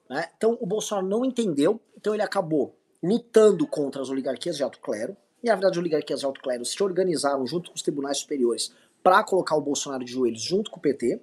[0.09, 0.29] Né?
[0.37, 5.17] Então o Bolsonaro não entendeu, então ele acabou lutando contra as oligarquias de alto clero.
[5.43, 8.73] E na verdade as oligarquias de alto clero se organizaram junto com os tribunais superiores
[9.03, 11.21] para colocar o Bolsonaro de joelhos junto com o PT.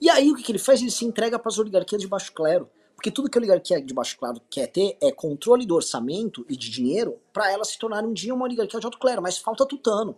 [0.00, 0.80] E aí o que, que ele faz?
[0.80, 2.68] Ele se entrega para as oligarquias de baixo clero.
[2.96, 6.56] Porque tudo que a oligarquia de baixo clero quer ter é controle do orçamento e
[6.56, 9.22] de dinheiro para ela se tornar um dia uma oligarquia de alto clero.
[9.22, 10.16] Mas falta tutano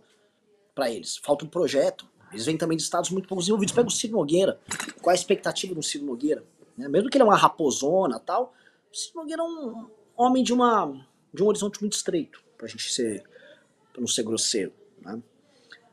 [0.73, 2.07] para eles, falta um projeto.
[2.31, 3.73] Eles vêm também de estados muito pouco desenvolvidos.
[3.73, 4.59] Pega o Ciro Nogueira.
[5.01, 6.43] Qual a expectativa do Ciro Nogueira?
[6.77, 6.87] Né?
[6.87, 8.53] Mesmo que ele é uma raposona tal,
[9.13, 13.23] Nogueira é um homem de, uma, de um horizonte muito estreito, pra gente ser,
[13.91, 14.73] pra não ser grosseiro.
[15.01, 15.21] Né?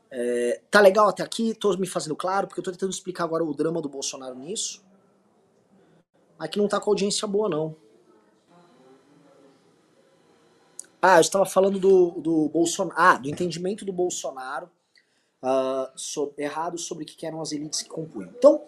[0.09, 3.43] É, tá legal até aqui, tô me fazendo claro, porque eu tô tentando explicar agora
[3.43, 4.83] o drama do Bolsonaro nisso.
[6.37, 7.75] Aqui não tá com audiência boa, não.
[11.01, 12.95] Ah, eu estava falando do, do Bolsonaro.
[12.97, 14.69] Ah, do entendimento do Bolsonaro
[15.43, 18.31] uh, errado sobre o que eram as elites que compunham.
[18.37, 18.65] Então,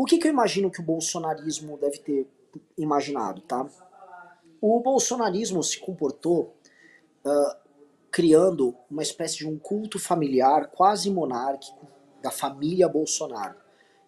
[0.00, 2.26] o que, que eu imagino que o bolsonarismo deve ter
[2.78, 3.68] imaginado, tá?
[4.58, 6.56] O bolsonarismo se comportou
[7.22, 7.56] uh,
[8.10, 11.86] criando uma espécie de um culto familiar quase monárquico
[12.22, 13.56] da família Bolsonaro.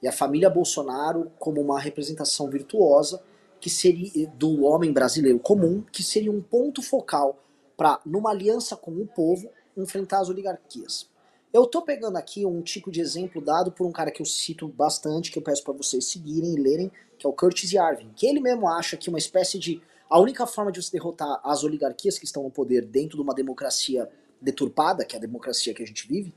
[0.03, 3.23] e a família Bolsonaro como uma representação virtuosa
[3.61, 7.39] que seria do homem brasileiro comum, que seria um ponto focal
[7.77, 11.12] para, numa aliança com o povo, enfrentar as oligarquias.
[11.53, 14.67] Eu tô pegando aqui um tipo de exemplo dado por um cara que eu cito
[14.67, 18.27] bastante, que eu peço para vocês seguirem e lerem, que é o Curtis Yarvin, que
[18.27, 22.19] ele mesmo acha que uma espécie de a única forma de você derrotar as oligarquias
[22.19, 24.09] que estão no poder dentro de uma democracia
[24.41, 26.35] deturpada, que é a democracia que a gente vive,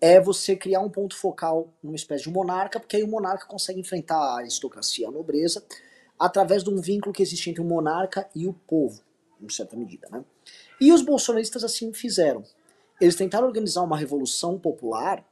[0.00, 3.80] é você criar um ponto focal numa espécie de monarca, porque aí o monarca consegue
[3.80, 5.62] enfrentar a aristocracia, a nobreza,
[6.18, 9.02] através de um vínculo que existe entre o monarca e o povo,
[9.40, 10.08] em certa medida.
[10.10, 10.24] Né?
[10.80, 12.42] E os bolsonaristas assim fizeram.
[13.00, 15.24] Eles tentaram organizar uma revolução popular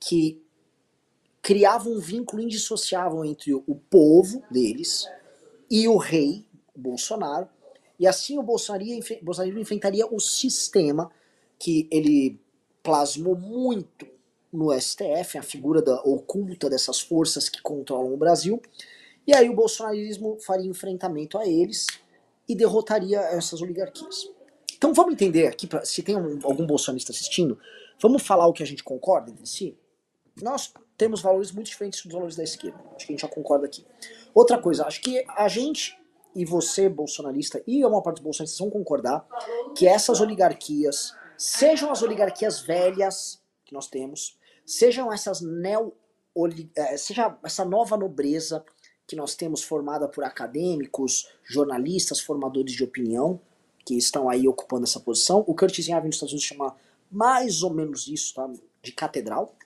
[0.00, 0.42] que
[1.42, 5.06] criava um vínculo indissociável entre o povo deles
[5.70, 7.48] e o rei, o Bolsonaro,
[7.98, 11.10] e assim o bolsonarismo enfrentaria o sistema
[11.58, 12.40] que ele
[12.82, 14.06] plasmou muito
[14.52, 18.62] no STF, a figura da, oculta dessas forças que controlam o Brasil,
[19.26, 21.86] e aí o bolsonarismo faria enfrentamento a eles
[22.48, 24.30] e derrotaria essas oligarquias.
[24.78, 27.58] Então vamos entender aqui, pra, se tem um, algum bolsonarista assistindo,
[28.00, 29.76] vamos falar o que a gente concorda entre si?
[30.40, 32.78] Nós temos valores muito diferentes dos valores da esquerda.
[32.94, 33.84] Acho que a gente já concorda aqui.
[34.32, 35.98] Outra coisa, acho que a gente
[36.34, 39.26] e você, bolsonarista, e uma parte dos bolsonaristas vão concordar
[39.76, 45.92] que essas oligarquias, sejam as oligarquias velhas que nós temos, sejam essas neo
[46.76, 48.64] eh, seja essa nova nobreza
[49.04, 53.40] que nós temos formada por acadêmicos, jornalistas, formadores de opinião,
[53.88, 55.42] que estão aí ocupando essa posição.
[55.46, 56.76] O Curtis Yarvin nos Estados Unidos chama
[57.10, 58.46] mais ou menos isso, tá?
[58.82, 59.56] De catedral.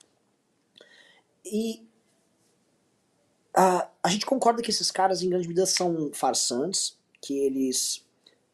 [1.44, 1.84] E
[3.52, 8.06] a, a gente concorda que esses caras, em grande medida, são farsantes, que eles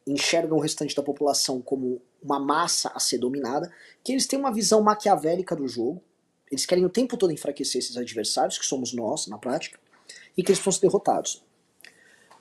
[0.07, 3.71] enxergam o restante da população como uma massa a ser dominada,
[4.03, 6.01] que eles têm uma visão maquiavélica do jogo,
[6.49, 9.79] eles querem o tempo todo enfraquecer esses adversários, que somos nós, na prática,
[10.35, 11.43] e que eles fossem derrotados.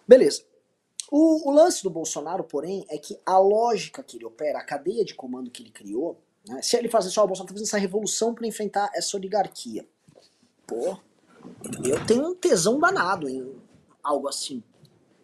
[0.06, 0.47] Beleza.
[1.10, 5.04] O, o, lance do Bolsonaro, porém, é que a lógica que ele opera, a cadeia
[5.04, 7.78] de comando que ele criou, né, se ele fazer só o Bolsonaro tá fazendo essa
[7.78, 9.86] revolução para enfrentar essa oligarquia.
[10.66, 10.98] Pô,
[11.84, 13.56] eu tenho um tesão danado em
[14.02, 14.62] algo assim,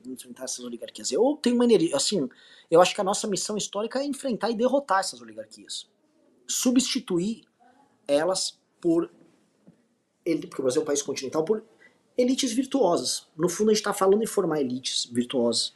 [0.06, 1.12] enfrentar essas oligarquias.
[1.12, 2.28] Eu tenho uma energia, assim,
[2.70, 5.88] eu acho que a nossa missão histórica é enfrentar e derrotar essas oligarquias.
[6.46, 7.42] Substituir
[8.06, 9.10] elas por
[10.24, 11.62] porque o Brasil é um país continental, por
[12.16, 13.26] elites virtuosas.
[13.36, 15.74] No fundo, a gente está falando em formar elites virtuosas.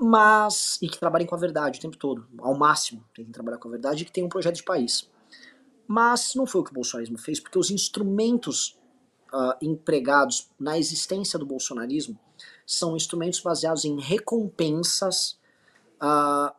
[0.00, 0.78] Mas.
[0.80, 3.04] e que trabalhem com a verdade o tempo todo, ao máximo.
[3.14, 5.08] Tentem trabalhar com a verdade e que tenham um projeto de país.
[5.86, 8.78] Mas não foi o que o bolsonarismo fez, porque os instrumentos
[9.32, 12.18] uh, empregados na existência do bolsonarismo
[12.66, 15.38] são instrumentos baseados em recompensas
[16.00, 16.54] uh,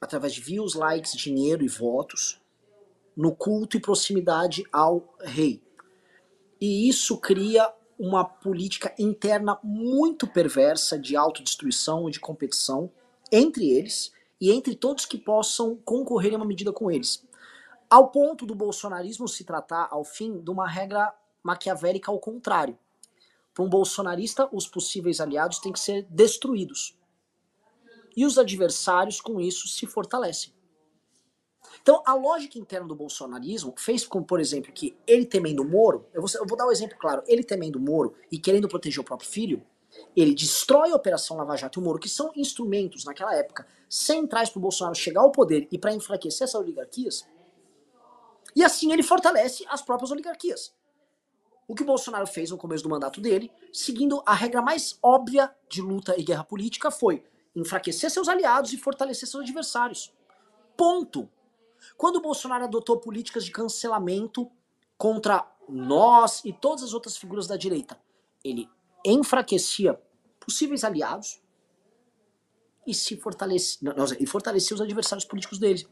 [0.00, 2.40] através de views, likes, dinheiro e votos,
[3.16, 5.65] no culto e proximidade ao rei.
[6.60, 12.90] E isso cria uma política interna muito perversa de autodestruição e de competição
[13.32, 17.26] entre eles e entre todos que possam concorrer em uma medida com eles.
[17.88, 22.78] Ao ponto do bolsonarismo se tratar, ao fim, de uma regra maquiavélica ao contrário.
[23.54, 26.98] Para um bolsonarista, os possíveis aliados têm que ser destruídos.
[28.16, 30.52] E os adversários, com isso, se fortalecem.
[31.82, 36.06] Então, a lógica interna do bolsonarismo fez com, por exemplo, que ele temendo o Moro,
[36.12, 39.00] eu vou, eu vou dar um exemplo claro, ele temendo o Moro e querendo proteger
[39.00, 39.62] o próprio filho,
[40.14, 44.50] ele destrói a Operação Lava Jato e o Moro, que são instrumentos, naquela época, centrais
[44.50, 47.26] para o Bolsonaro chegar ao poder e para enfraquecer essas oligarquias,
[48.56, 50.74] e assim ele fortalece as próprias oligarquias.
[51.68, 55.54] O que o Bolsonaro fez no começo do mandato dele, seguindo a regra mais óbvia
[55.68, 57.22] de luta e guerra política, foi
[57.54, 60.14] enfraquecer seus aliados e fortalecer seus adversários.
[60.76, 61.28] Ponto.
[61.96, 64.50] Quando o Bolsonaro adotou políticas de cancelamento
[64.96, 67.98] contra nós e todas as outras figuras da direita,
[68.44, 68.68] ele
[69.04, 70.00] enfraquecia
[70.40, 71.40] possíveis aliados
[72.86, 75.86] e se fortalecia, não, e fortalecia os adversários políticos dele.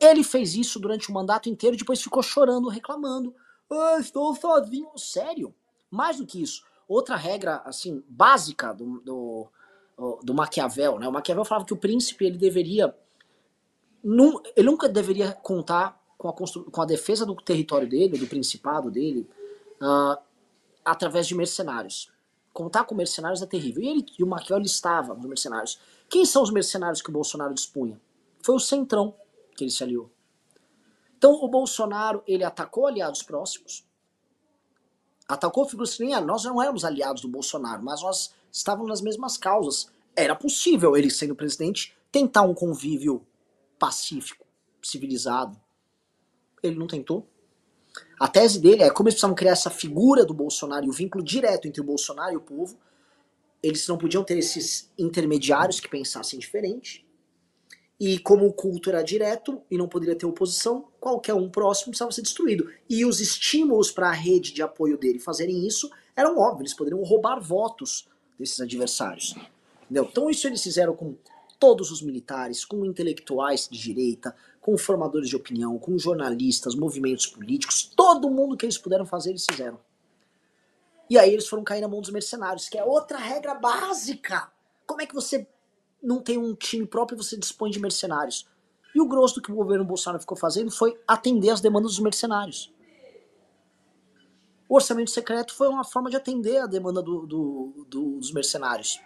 [0.00, 3.34] Ele fez isso durante o mandato inteiro depois ficou chorando, reclamando.
[3.70, 4.90] Ah, estou sozinho.
[4.96, 5.54] Sério?
[5.90, 6.64] Mais do que isso.
[6.88, 9.48] Outra regra, assim, básica do, do,
[10.22, 11.08] do Maquiavel, né?
[11.08, 12.94] O Maquiavel falava que o príncipe, ele deveria
[14.08, 18.88] num, ele nunca deveria contar com a, com a defesa do território dele, do principado
[18.88, 19.28] dele,
[19.82, 20.16] uh,
[20.84, 22.08] através de mercenários.
[22.52, 23.82] Contar com mercenários é terrível.
[23.82, 25.80] E, ele, e o Maquiavel estava nos mercenários.
[26.08, 28.00] Quem são os mercenários que o Bolsonaro dispunha?
[28.40, 29.12] Foi o Centrão
[29.56, 30.08] que ele se aliou.
[31.18, 33.84] Então o Bolsonaro ele atacou aliados próximos,
[35.26, 39.36] atacou figuras que nem nós não éramos aliados do Bolsonaro, mas nós estávamos nas mesmas
[39.36, 39.90] causas.
[40.14, 43.26] Era possível ele sendo presidente tentar um convívio
[43.78, 44.46] pacífico,
[44.82, 45.60] civilizado.
[46.62, 47.28] Ele não tentou.
[48.18, 51.24] A tese dele é como eles precisavam criar essa figura do Bolsonaro e o vínculo
[51.24, 52.78] direto entre o Bolsonaro e o povo,
[53.62, 57.06] eles não podiam ter esses intermediários que pensassem diferente.
[57.98, 62.12] E como o culto era direto e não poderia ter oposição, qualquer um próximo precisava
[62.12, 62.70] ser destruído.
[62.88, 67.02] E os estímulos para a rede de apoio dele fazerem isso eram óbvios, eles poderiam
[67.02, 68.06] roubar votos
[68.38, 69.34] desses adversários.
[69.84, 70.06] Entendeu?
[70.10, 71.16] Então isso eles fizeram com
[71.58, 77.84] todos os militares, com intelectuais de direita, com formadores de opinião, com jornalistas, movimentos políticos,
[77.96, 79.78] todo mundo que eles puderam fazer, eles fizeram.
[81.08, 84.50] E aí eles foram cair na mão dos mercenários, que é outra regra básica.
[84.86, 85.46] Como é que você
[86.02, 88.48] não tem um time próprio e você dispõe de mercenários?
[88.94, 92.00] E o grosso do que o governo Bolsonaro ficou fazendo foi atender as demandas dos
[92.00, 92.72] mercenários.
[94.68, 99.00] O orçamento secreto foi uma forma de atender a demanda do, do, do, dos mercenários,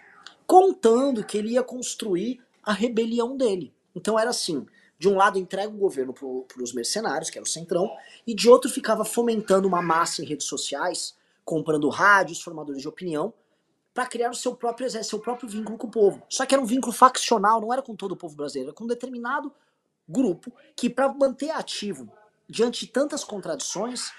[0.51, 3.73] contando que ele ia construir a rebelião dele.
[3.95, 4.65] Então era assim:
[4.99, 7.89] de um lado entrega o governo para os mercenários, que era o centrão,
[8.27, 13.33] e de outro ficava fomentando uma massa em redes sociais comprando rádios, formadores de opinião,
[13.93, 16.21] para criar o seu próprio exército, seu próprio vínculo com o povo.
[16.29, 18.83] Só que era um vínculo faccional, não era com todo o povo brasileiro, era com
[18.83, 19.53] um determinado
[20.07, 22.11] grupo que, para manter ativo
[22.49, 24.11] diante de tantas contradições,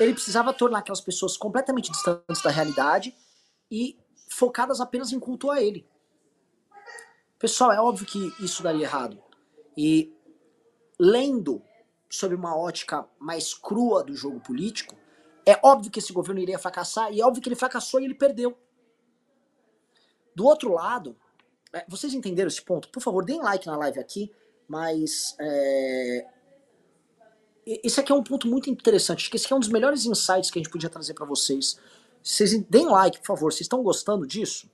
[0.00, 3.14] ele precisava tornar aquelas pessoas completamente distantes da realidade
[3.70, 3.96] e
[4.28, 5.86] focadas apenas em culto a ele.
[7.38, 9.22] Pessoal, é óbvio que isso daria errado.
[9.76, 10.14] E
[10.98, 11.62] lendo
[12.08, 14.96] sobre uma ótica mais crua do jogo político,
[15.44, 18.14] é óbvio que esse governo iria fracassar e é óbvio que ele fracassou e ele
[18.14, 18.56] perdeu.
[20.34, 21.16] Do outro lado,
[21.72, 22.88] é, vocês entenderam esse ponto?
[22.88, 24.32] Por favor, deem like na live aqui,
[24.66, 26.26] mas é,
[27.66, 29.20] esse aqui é um ponto muito interessante.
[29.20, 31.26] Acho que esse aqui é um dos melhores insights que a gente podia trazer para
[31.26, 31.78] vocês.
[32.26, 33.52] Vocês deem like, por favor.
[33.52, 34.68] Vocês estão gostando disso?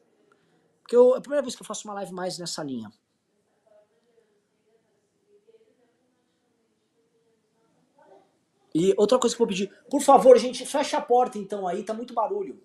[0.81, 2.91] Porque eu, é a primeira vez que eu faço uma live mais nessa linha.
[8.75, 11.85] E outra coisa que eu vou pedir, por favor, gente, fecha a porta então aí,
[11.85, 12.59] tá muito barulho.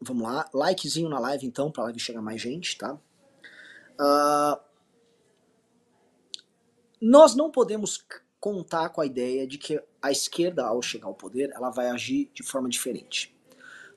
[0.00, 2.94] Vamos lá, likezinho na live então, pra live chegar mais gente, tá?
[3.98, 4.69] Uh,
[7.00, 8.04] nós não podemos
[8.38, 12.30] contar com a ideia de que a esquerda, ao chegar ao poder, ela vai agir
[12.34, 13.34] de forma diferente.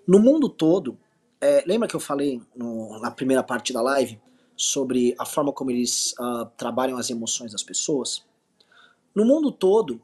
[0.06, 0.98] No mundo todo,
[1.40, 4.20] é, lembra que eu falei no, na primeira parte da live
[4.56, 8.26] sobre a forma como eles uh, trabalham as emoções das pessoas?
[9.16, 10.02] No mundo todo,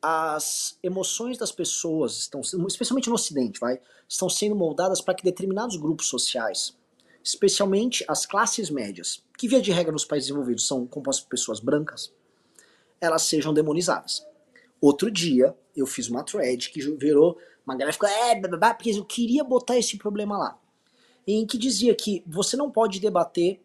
[0.00, 5.76] as emoções das pessoas estão, especialmente no Ocidente, vai, estão sendo moldadas para que determinados
[5.76, 6.76] grupos sociais,
[7.24, 11.60] especialmente as classes médias, que via de regra nos países desenvolvidos são compostas por pessoas
[11.60, 12.12] brancas,
[13.00, 14.26] elas sejam demonizadas.
[14.80, 19.04] Outro dia eu fiz uma thread que virou uma galera ficou, é, blá, porque eu
[19.04, 20.58] queria botar esse problema lá.
[21.26, 23.60] Em que dizia que você não pode debater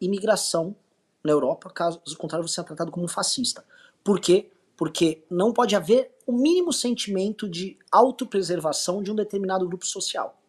[0.00, 0.74] imigração
[1.22, 3.64] na Europa, caso contrário você é tratado como um fascista.
[4.02, 4.50] Por quê?
[4.76, 10.39] Porque não pode haver o mínimo sentimento de autopreservação de um determinado grupo social,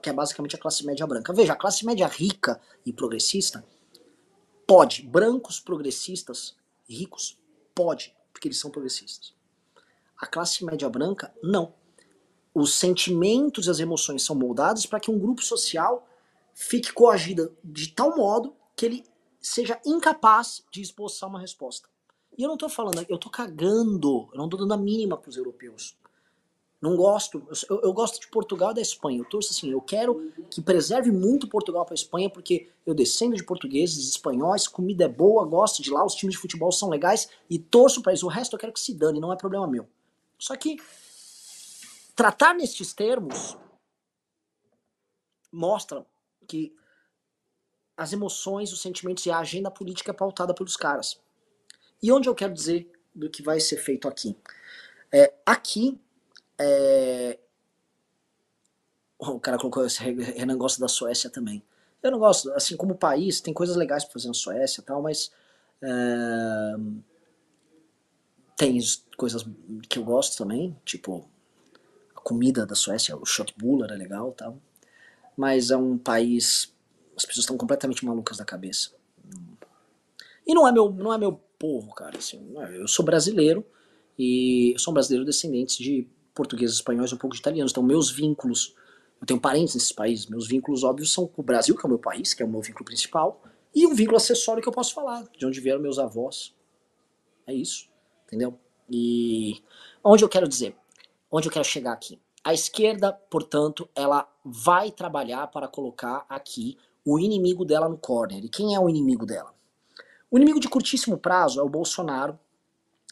[0.00, 1.32] que é basicamente a classe média branca.
[1.32, 3.64] Veja, a classe média rica e progressista
[4.66, 6.56] pode, brancos progressistas
[6.88, 7.38] ricos,
[7.74, 9.34] pode, porque eles são progressistas.
[10.18, 11.72] A classe média branca, não
[12.56, 16.08] os sentimentos e as emoções são moldados para que um grupo social
[16.54, 19.04] fique coagido de tal modo que ele
[19.38, 21.86] seja incapaz de esboçar uma resposta.
[22.36, 25.28] E eu não estou falando, eu estou cagando, eu não estou dando a mínima para
[25.28, 25.98] os europeus.
[26.80, 29.18] Não gosto, eu, eu, gosto de Portugal e da Espanha.
[29.18, 33.34] Eu torço assim, eu quero que preserve muito Portugal para a Espanha, porque eu descendo
[33.34, 37.28] de portugueses, espanhóis, comida é boa, gosto de lá, os times de futebol são legais
[37.48, 38.26] e torço para isso.
[38.26, 39.88] O resto eu quero que se dane, não é problema meu.
[40.38, 40.76] Só que
[42.16, 43.58] Tratar nestes termos
[45.52, 46.06] mostra
[46.48, 46.74] que
[47.94, 51.20] as emoções, os sentimentos e a agenda política é pautada pelos caras.
[52.02, 54.34] E onde eu quero dizer do que vai ser feito aqui?
[55.12, 56.00] É, aqui,
[56.58, 57.38] é...
[59.18, 61.62] o cara colocou esse Renan gosta da Suécia também.
[62.02, 65.02] Eu não gosto, assim como país, tem coisas legais para fazer na Suécia e tal,
[65.02, 65.30] mas
[65.82, 66.74] é...
[68.56, 68.78] tem
[69.16, 69.44] coisas
[69.88, 71.28] que eu gosto também, tipo
[72.26, 74.58] comida da Suécia, o Schotbuller é legal tal.
[75.36, 76.74] Mas é um país.
[77.16, 78.90] As pessoas estão completamente malucas da cabeça.
[80.44, 82.18] E não é meu, não é meu povo, cara.
[82.18, 83.64] Assim, é, eu sou brasileiro
[84.18, 87.72] e eu sou um brasileiro descendente de portugueses, espanhóis um pouco de italianos.
[87.72, 88.74] Então, meus vínculos.
[89.20, 90.26] Eu tenho parentes nesses países.
[90.26, 92.48] Meus vínculos óbvios são com o Brasil, que é o meu país, que é o
[92.48, 93.42] meu vínculo principal,
[93.74, 96.54] e um vínculo acessório que eu posso falar, de onde vieram meus avós.
[97.46, 97.88] É isso,
[98.26, 98.58] entendeu?
[98.90, 99.62] E
[100.04, 100.76] onde eu quero dizer?
[101.30, 102.20] onde eu quero chegar aqui.
[102.42, 108.44] A esquerda, portanto, ela vai trabalhar para colocar aqui o inimigo dela no corner.
[108.44, 109.54] E quem é o inimigo dela?
[110.30, 112.38] O inimigo de curtíssimo prazo é o Bolsonaro,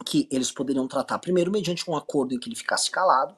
[0.04, 3.36] que eles poderiam tratar primeiro mediante um acordo em que ele ficasse calado,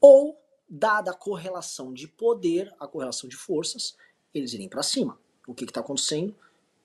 [0.00, 3.96] ou, dada a correlação de poder, a correlação de forças,
[4.34, 5.18] eles irem para cima.
[5.46, 6.34] O que está acontecendo?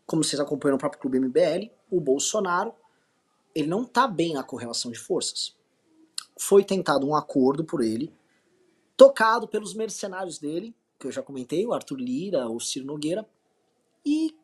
[0.06, 2.74] Como vocês acompanham no próprio Clube MBL, o Bolsonaro
[3.54, 5.56] ele não está bem na correlação de forças.
[6.38, 8.14] Foi tentado um acordo por ele,
[8.96, 13.28] tocado pelos mercenários dele, que eu já comentei, o Arthur Lira, o Ciro Nogueira,
[14.06, 14.36] e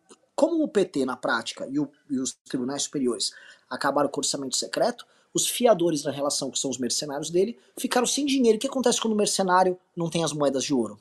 [0.44, 3.32] como o PT na prática e, o, e os tribunais superiores
[3.70, 8.06] acabaram com o orçamento secreto, os fiadores na relação, que são os mercenários dele, ficaram
[8.06, 8.58] sem dinheiro.
[8.58, 11.00] O que acontece quando o mercenário não tem as moedas de ouro?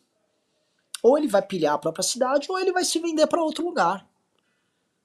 [1.02, 4.08] Ou ele vai pilhar a própria cidade, ou ele vai se vender para outro lugar.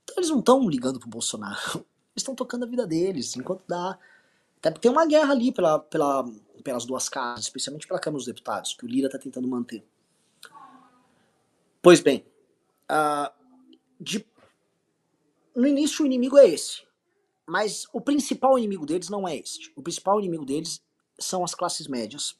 [0.03, 1.57] Então eles não estão ligando pro Bolsonaro.
[2.13, 3.97] Eles estão tocando a vida deles, enquanto dá.
[4.59, 6.27] Até porque tem uma guerra ali pela, pela,
[6.63, 9.83] pelas duas casas, especialmente pela Câmara dos Deputados, que o Lira está tentando manter.
[11.79, 12.25] Pois bem,
[12.89, 13.36] uh,
[13.99, 14.25] de...
[15.55, 16.85] no início o inimigo é esse.
[17.45, 19.71] Mas o principal inimigo deles não é este.
[19.75, 20.81] O principal inimigo deles
[21.19, 22.37] são as classes médias,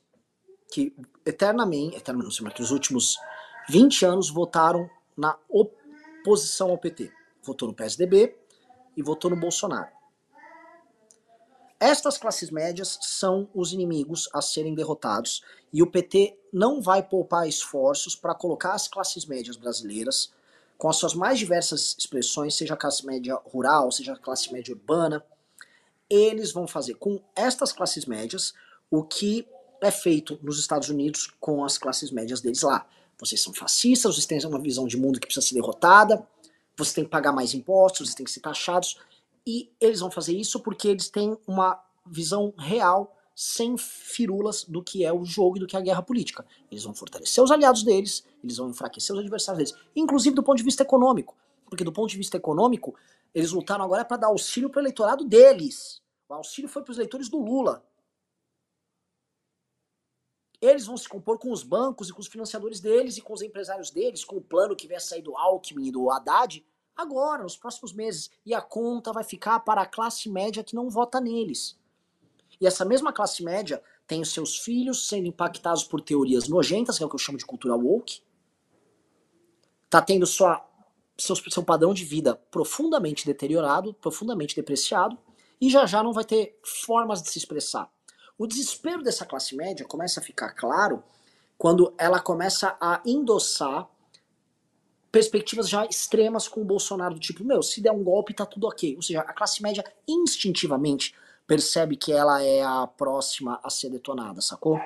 [0.71, 0.93] que
[1.25, 3.17] eternamente, eternamente não sei, últimos
[3.69, 7.11] 20 anos votaram na oposição ao PT.
[7.41, 8.37] Votou no PSDB
[8.95, 9.97] e votou no Bolsonaro.
[11.79, 17.47] Estas classes médias são os inimigos a serem derrotados e o PT não vai poupar
[17.47, 20.33] esforços para colocar as classes médias brasileiras
[20.77, 24.73] com as suas mais diversas expressões, seja a classe média rural, seja a classe média
[24.73, 25.23] urbana,
[26.09, 28.53] eles vão fazer com estas classes médias
[28.89, 29.47] o que
[29.81, 32.87] é feito nos Estados Unidos com as classes médias deles lá.
[33.19, 36.25] Vocês são fascistas, vocês têm uma visão de mundo que precisa ser derrotada,
[36.77, 38.97] vocês têm que pagar mais impostos, vocês têm que ser taxados,
[39.45, 45.05] e eles vão fazer isso porque eles têm uma visão real sem firulas do que
[45.05, 46.43] é o jogo e do que é a guerra política.
[46.71, 50.57] Eles vão fortalecer os aliados deles, eles vão enfraquecer os adversários deles, inclusive do ponto
[50.57, 51.37] de vista econômico.
[51.69, 52.95] Porque do ponto de vista econômico,
[53.35, 56.01] eles lutaram agora para dar auxílio para o eleitorado deles.
[56.27, 57.85] O auxílio foi para os eleitores do Lula.
[60.59, 63.43] Eles vão se compor com os bancos e com os financiadores deles e com os
[63.43, 66.65] empresários deles, com o plano que vai sair do Alckmin e do Haddad,
[66.95, 68.31] agora, nos próximos meses.
[68.43, 71.77] E a conta vai ficar para a classe média que não vota neles.
[72.59, 77.03] E essa mesma classe média tem os seus filhos sendo impactados por teorias nojentas, que
[77.03, 78.21] é o que eu chamo de cultura woke.
[79.89, 80.65] Tá tendo sua,
[81.17, 85.17] seu, seu padrão de vida profundamente deteriorado, profundamente depreciado,
[85.59, 87.91] e já já não vai ter formas de se expressar.
[88.37, 91.03] O desespero dessa classe média começa a ficar claro
[91.57, 93.89] quando ela começa a endossar
[95.11, 98.67] perspectivas já extremas com o Bolsonaro, do tipo, meu, se der um golpe tá tudo
[98.67, 98.95] ok.
[98.95, 101.15] Ou seja, a classe média instintivamente
[101.47, 104.77] percebe que ela é a próxima a ser detonada, sacou?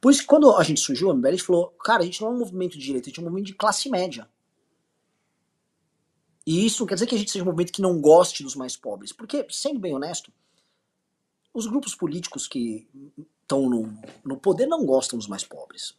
[0.00, 2.28] Por isso que quando a gente surgiu, a MBL, gente falou, cara, a gente não
[2.28, 4.28] é um movimento de direita, a gente é um movimento de classe média.
[6.46, 8.54] E isso não quer dizer que a gente seja um movimento que não goste dos
[8.54, 9.12] mais pobres.
[9.12, 10.30] Porque, sendo bem honesto,
[11.54, 12.86] os grupos políticos que
[13.40, 15.96] estão no, no poder não gostam dos mais pobres.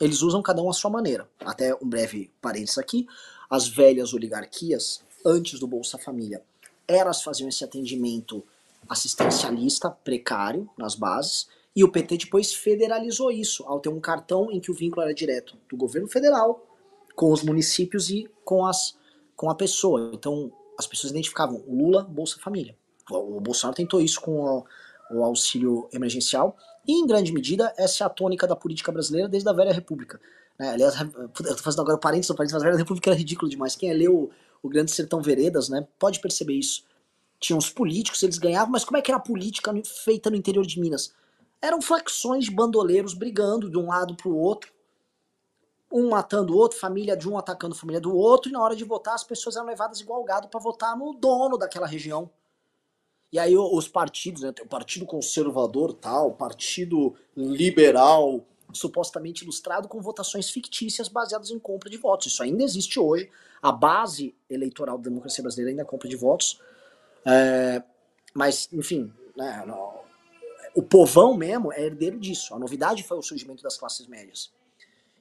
[0.00, 1.30] Eles usam cada um a sua maneira.
[1.40, 3.06] Até um breve parênteses aqui,
[3.48, 6.42] as velhas oligarquias, antes do Bolsa Família,
[6.88, 8.44] elas faziam esse atendimento
[8.88, 14.60] assistencialista precário nas bases, e o PT depois federalizou isso, ao ter um cartão em
[14.60, 16.66] que o vínculo era direto do governo federal
[17.14, 18.96] com os municípios e com, as,
[19.34, 20.10] com a pessoa.
[20.12, 22.76] Então as pessoas identificavam Lula, Bolsa Família.
[23.10, 24.64] O Bolsonaro tentou isso com o,
[25.10, 26.56] o auxílio emergencial,
[26.86, 30.20] e em grande medida essa é a tônica da política brasileira desde a velha república.
[30.58, 30.70] Né?
[30.70, 33.76] Aliás, eu tô fazendo agora parênteses, parênteses, mas a velha república era ridículo demais.
[33.76, 34.30] Quem é leu o,
[34.62, 36.84] o Grande Sertão Veredas, né, pode perceber isso
[37.42, 39.72] tinha os políticos, eles ganhavam, mas como é que era a política
[40.04, 41.12] feita no interior de Minas?
[41.60, 44.72] Eram facções de bandoleiros brigando de um lado para o outro,
[45.90, 48.76] um matando o outro, família de um atacando a família do outro, e na hora
[48.76, 52.30] de votar as pessoas eram levadas igual gado para votar no dono daquela região.
[53.32, 60.00] E aí os partidos, né, o Partido Conservador tal, o Partido Liberal, supostamente ilustrado com
[60.00, 62.28] votações fictícias baseadas em compra de votos.
[62.28, 63.30] Isso ainda existe hoje.
[63.60, 66.60] A base eleitoral da democracia brasileira ainda é compra de votos.
[67.26, 67.82] É,
[68.34, 69.64] mas, enfim, né,
[70.74, 72.54] o povão mesmo é herdeiro disso.
[72.54, 74.52] A novidade foi o surgimento das classes médias.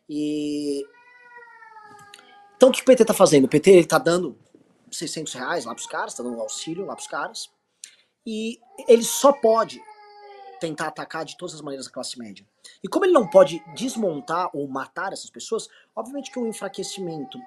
[0.09, 0.85] E
[2.55, 3.45] então o que o PT tá fazendo?
[3.45, 4.37] O PT ele tá dando
[4.91, 7.49] 600 reais lá pros caras, tá dando auxílio lá pros caras.
[8.25, 9.81] E ele só pode
[10.59, 12.45] tentar atacar de todas as maneiras a classe média.
[12.83, 17.39] E como ele não pode desmontar ou matar essas pessoas, obviamente que o enfraquecimento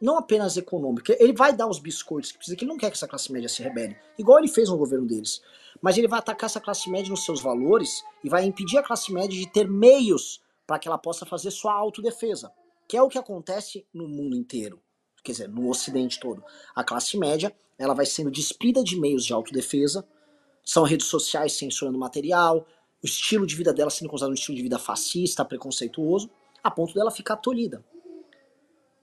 [0.00, 2.96] não apenas econômico, ele vai dar os biscoitos que precisa, que ele não quer que
[2.96, 5.42] essa classe média se rebele, igual ele fez no governo deles.
[5.82, 9.12] Mas ele vai atacar essa classe média nos seus valores e vai impedir a classe
[9.12, 12.52] média de ter meios para que ela possa fazer sua autodefesa.
[12.88, 14.82] que é o que acontece no mundo inteiro,
[15.22, 16.42] quer dizer, no ocidente todo.
[16.74, 20.04] A classe média, ela vai sendo despida de meios de autodefesa,
[20.64, 22.66] são redes sociais censurando material,
[23.00, 26.28] o estilo de vida dela sendo considerado um estilo de vida fascista, preconceituoso,
[26.64, 27.84] a ponto dela ficar tolhida.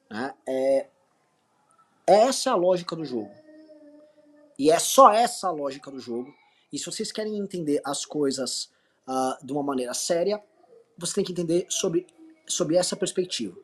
[0.10, 0.34] Né?
[0.47, 0.88] É,
[2.05, 3.32] essa é a lógica do jogo.
[4.58, 6.34] E é só essa a lógica do jogo.
[6.72, 8.72] E se vocês querem entender as coisas
[9.08, 10.43] uh, de uma maneira séria,
[10.97, 12.08] você tem que entender sobre,
[12.47, 13.58] sobre essa perspectiva.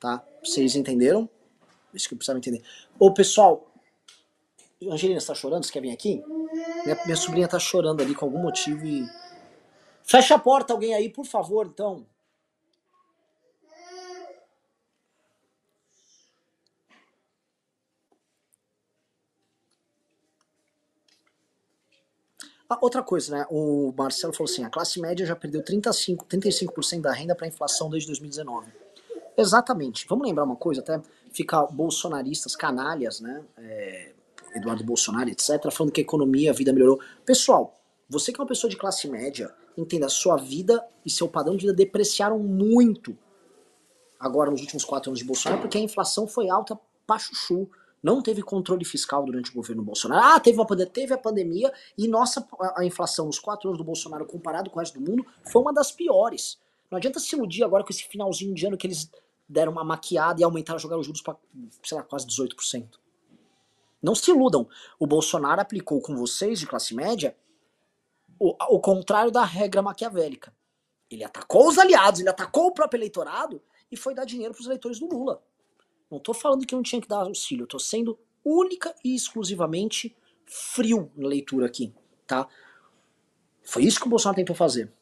[0.00, 0.24] Tá?
[0.42, 1.28] Vocês entenderam?
[1.92, 2.62] Isso que eu precisava entender.
[2.98, 3.72] Ô, pessoal,
[4.82, 5.64] Angelina, você tá chorando?
[5.64, 6.22] Você quer vir aqui?
[6.84, 9.06] Minha, minha sobrinha tá chorando ali com algum motivo e.
[10.02, 12.06] Fecha a porta, alguém aí, por favor, então.
[22.68, 23.46] Ah, outra coisa, né?
[23.50, 27.48] O Marcelo falou assim: a classe média já perdeu 35, 35% da renda para a
[27.48, 28.66] inflação desde 2019.
[29.36, 30.06] Exatamente.
[30.08, 31.00] Vamos lembrar uma coisa, até
[31.32, 33.42] ficar bolsonaristas, canalhas, né?
[33.58, 34.12] É,
[34.54, 36.98] Eduardo Bolsonaro, etc., falando que a economia, a vida melhorou.
[37.24, 37.74] Pessoal,
[38.08, 41.66] você que é uma pessoa de classe média, entenda, sua vida e seu padrão de
[41.66, 43.16] vida depreciaram muito
[44.18, 47.68] agora nos últimos quatro anos de Bolsonaro, porque a inflação foi alta pra chuchu.
[48.06, 50.24] Não teve controle fiscal durante o governo Bolsonaro.
[50.24, 53.82] Ah, teve, uma, teve a pandemia e nossa a, a inflação nos quatro anos do
[53.82, 56.56] Bolsonaro comparado com o resto do mundo foi uma das piores.
[56.88, 59.10] Não adianta se iludir agora com esse finalzinho de ano que eles
[59.48, 61.36] deram uma maquiada e aumentaram jogar os juros para,
[61.82, 62.90] sei lá, quase 18%.
[64.00, 64.68] Não se iludam.
[65.00, 67.36] O Bolsonaro aplicou com vocês de classe média
[68.38, 70.54] o, o contrário da regra maquiavélica.
[71.10, 74.66] Ele atacou os aliados, ele atacou o próprio eleitorado e foi dar dinheiro para os
[74.66, 75.42] eleitores do Lula.
[76.10, 81.10] Não estou falando que não tinha que dar auxílio, estou sendo única e exclusivamente frio
[81.16, 81.92] na leitura aqui,
[82.26, 82.48] tá?
[83.62, 84.92] Foi isso que o Bolsonaro tentou fazer.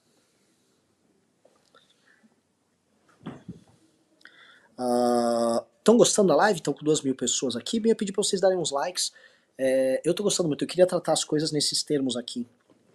[4.73, 6.59] Estão uh, gostando da live?
[6.59, 7.79] Estão com duas mil pessoas aqui.
[7.79, 9.13] Bem, eu pedi para vocês darem uns likes.
[9.59, 10.65] É, eu estou gostando muito.
[10.65, 12.49] Eu queria tratar as coisas nesses termos aqui,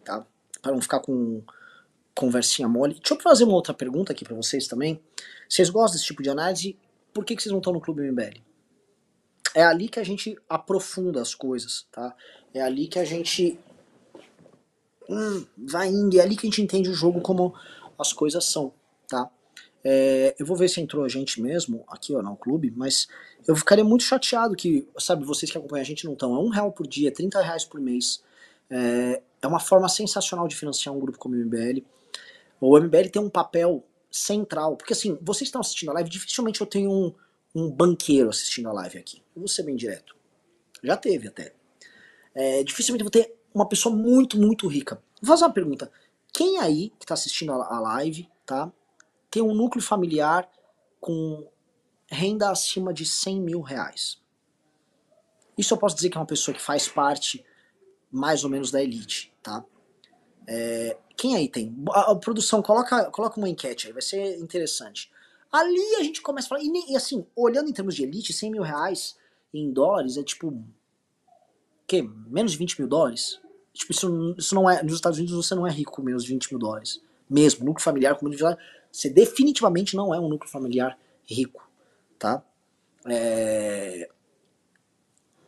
[0.03, 0.25] tá?
[0.61, 1.43] Para não ficar com
[2.15, 2.95] conversinha mole.
[2.95, 4.99] Deixa eu fazer uma outra pergunta aqui para vocês também.
[5.47, 6.77] Vocês gostam desse tipo de análise?
[7.13, 8.41] Por que, que vocês não estão no Clube MBL?
[9.55, 12.15] É ali que a gente aprofunda as coisas, tá?
[12.53, 13.59] É ali que a gente
[15.09, 17.53] hum, vai indo, é ali que a gente entende o jogo como
[17.97, 18.71] as coisas são,
[19.07, 19.29] tá?
[19.83, 23.07] É, eu vou ver se entrou a gente mesmo aqui ó, no clube, mas
[23.47, 26.35] eu ficaria muito chateado que, sabe, vocês que acompanham a gente não estão.
[26.35, 28.21] É um real por dia, 30 reais por mês.
[28.69, 31.81] É, é uma forma sensacional de financiar um grupo como o MBL.
[32.59, 34.75] O MBL tem um papel central.
[34.75, 37.13] Porque assim, vocês estão assistindo a live, dificilmente eu tenho um,
[37.55, 39.21] um banqueiro assistindo a live aqui.
[39.35, 40.15] Eu vou ser bem direto.
[40.83, 41.53] Já teve até.
[42.33, 45.01] É, dificilmente eu vou ter uma pessoa muito, muito rica.
[45.21, 45.91] Vou fazer uma pergunta.
[46.33, 48.71] Quem aí que está assistindo a live, tá?
[49.29, 50.49] Tem um núcleo familiar
[50.99, 51.47] com
[52.07, 54.19] renda acima de 100 mil reais.
[55.57, 57.43] Isso eu posso dizer que é uma pessoa que faz parte
[58.11, 59.63] mais ou menos da elite, tá?
[60.51, 61.75] É, quem aí tem?
[61.91, 65.11] A, a, produção, coloca, coloca uma enquete aí, vai ser interessante.
[65.51, 68.51] Ali a gente começa a falar, e, e, assim, olhando em termos de elite, 100
[68.51, 69.15] mil reais
[69.53, 70.63] em dólares é tipo,
[71.85, 72.01] que?
[72.01, 73.39] Menos de 20 mil dólares?
[73.73, 76.33] Tipo, isso, isso não é, nos Estados Unidos você não é rico com menos de
[76.33, 76.99] 20 mil dólares.
[77.29, 78.59] Mesmo, núcleo familiar com de dólares,
[78.91, 80.97] você definitivamente não é um núcleo familiar
[81.27, 81.69] rico,
[82.17, 82.43] tá?
[83.05, 84.09] É,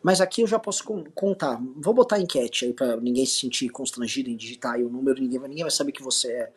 [0.04, 0.84] mas aqui eu já posso
[1.14, 1.60] contar.
[1.78, 5.40] Vou botar enquete aí para ninguém se sentir constrangido em digitar aí o número, ninguém,
[5.42, 6.54] ninguém vai saber que você é.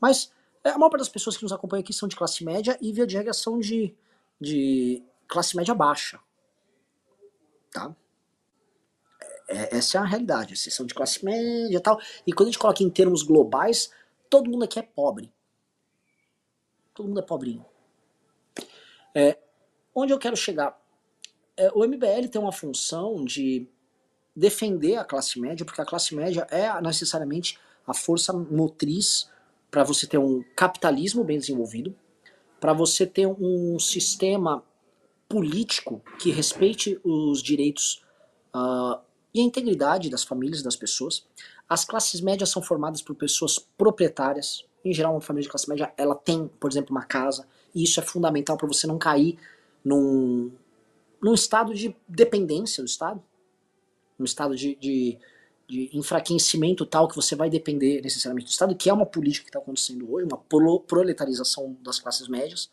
[0.00, 0.32] Mas
[0.64, 2.92] é, a maior parte das pessoas que nos acompanham aqui são de classe média e
[2.92, 3.94] via de regra são de,
[4.40, 6.18] de classe média baixa.
[7.70, 7.94] Tá?
[9.48, 10.56] É, é essa é a realidade.
[10.56, 12.00] Vocês são de classe média e tal.
[12.26, 13.92] E quando a gente coloca em termos globais,
[14.30, 15.32] todo mundo aqui é pobre.
[16.94, 17.64] Todo mundo é pobrinho.
[19.14, 19.38] É,
[19.94, 20.80] onde eu quero chegar?
[21.56, 23.66] É, o MBL tem uma função de
[24.34, 29.30] defender a classe média, porque a classe média é necessariamente a força motriz
[29.70, 31.94] para você ter um capitalismo bem desenvolvido,
[32.60, 34.62] para você ter um sistema
[35.28, 38.04] político que respeite os direitos
[38.54, 39.00] uh,
[39.34, 41.26] e a integridade das famílias das pessoas.
[41.68, 44.64] As classes médias são formadas por pessoas proprietárias.
[44.84, 47.98] Em geral, uma família de classe média ela tem, por exemplo, uma casa, e isso
[47.98, 49.38] é fundamental para você não cair
[49.84, 50.50] num,
[51.26, 53.20] num estado de dependência do Estado,
[54.16, 55.18] num estado de, de,
[55.68, 59.48] de, enfraquecimento tal que você vai depender necessariamente do Estado, que é uma política que
[59.48, 60.38] está acontecendo hoje, uma
[60.86, 62.70] proletarização das classes médias.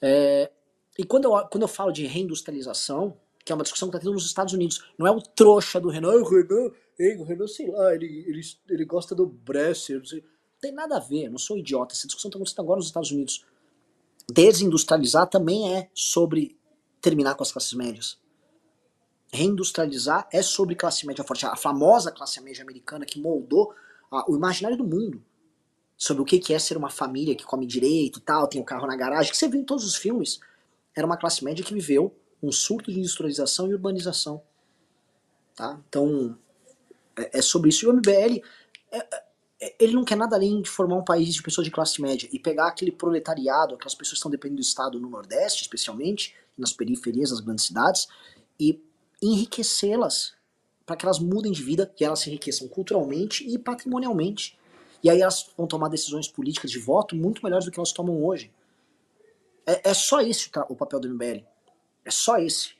[0.00, 0.48] É,
[0.96, 4.14] e quando eu, quando eu falo de reindustrialização, que é uma discussão que está tendo
[4.14, 7.68] nos Estados Unidos, não é o trouxa do Renan, o Renan, ei, o Renan, sei
[7.68, 11.58] lá, ele, ele, ele gosta do Bresser, não, não tem nada a ver, não sou
[11.58, 13.44] idiota, essa discussão está acontecendo agora nos Estados Unidos.
[14.30, 16.56] Desindustrializar também é sobre
[17.02, 18.18] terminar com as classes médias.
[19.30, 21.44] Reindustrializar é sobre classe média forte.
[21.44, 23.74] A famosa classe média americana que moldou
[24.10, 25.22] a, o imaginário do mundo
[25.96, 28.66] sobre o que é ser uma família que come direito e tal, tem o um
[28.66, 30.40] carro na garagem, que você viu em todos os filmes.
[30.96, 34.42] Era uma classe média que viveu um surto de industrialização e urbanização.
[35.54, 35.80] Tá?
[35.88, 36.36] Então,
[37.16, 37.84] é, é sobre isso.
[37.84, 38.42] E o MBL,
[38.90, 39.06] é,
[39.60, 42.28] é, ele não quer nada além de formar um país de pessoas de classe média
[42.32, 46.72] e pegar aquele proletariado, aquelas pessoas que estão dependendo do Estado no Nordeste, especialmente, nas
[46.72, 48.08] periferias das grandes cidades,
[48.58, 48.82] e
[49.22, 50.34] enriquecê-las
[50.84, 54.58] para que elas mudem de vida e elas se enriqueçam culturalmente e patrimonialmente.
[55.02, 58.24] E aí elas vão tomar decisões políticas de voto muito melhores do que elas tomam
[58.24, 58.52] hoje.
[59.66, 61.44] É, é só esse o papel do MBL.
[62.04, 62.74] É só esse.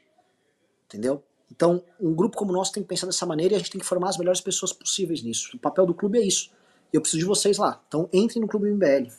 [0.86, 1.22] Entendeu?
[1.50, 3.80] Então, um grupo como o nosso tem que pensar dessa maneira e a gente tem
[3.80, 5.56] que formar as melhores pessoas possíveis nisso.
[5.56, 6.50] O papel do clube é isso.
[6.92, 7.82] Eu preciso de vocês lá.
[7.88, 9.10] Então, entrem no Clube MBL.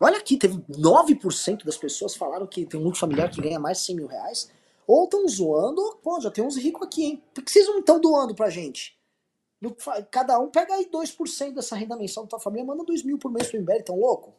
[0.00, 3.78] Olha aqui, teve 9% das pessoas falaram que tem um núcleo familiar que ganha mais
[3.78, 4.50] de 100 mil reais.
[4.86, 7.22] Ou estão zoando, pô, já tem uns ricos aqui, hein?
[7.34, 8.96] Por que vocês não estão doando pra gente?
[10.10, 13.30] Cada um pega aí 2% dessa renda mensal da tua família, manda 2 mil por
[13.30, 14.32] mês pro MBL, tão louco?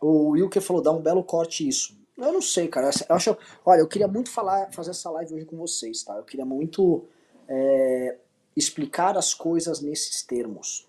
[0.00, 1.96] O Wilker falou, dá um belo corte isso.
[2.18, 2.90] Eu não sei, cara.
[3.08, 6.16] Eu acho, olha, eu queria muito falar, fazer essa live hoje com vocês, tá?
[6.16, 7.06] Eu queria muito
[7.48, 8.18] é,
[8.56, 10.88] explicar as coisas nesses termos.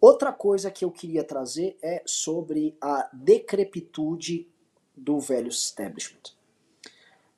[0.00, 4.48] Outra coisa que eu queria trazer é sobre a decrepitude
[4.96, 6.34] do velho establishment.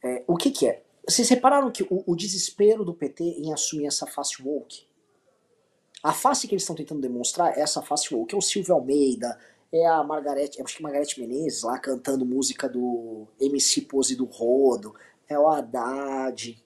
[0.02, 0.82] É, o que, que é?
[1.08, 4.86] Vocês repararam que o, o, desespero do PT em assumir essa face woke?
[6.02, 8.34] A face que eles estão tentando demonstrar é essa face woke.
[8.34, 9.38] É o Silvio Almeida,
[9.72, 14.94] é a Margarete, acho que Margarete Menezes lá cantando música do MC Pose do Rodo,
[15.28, 16.62] é o Haddad.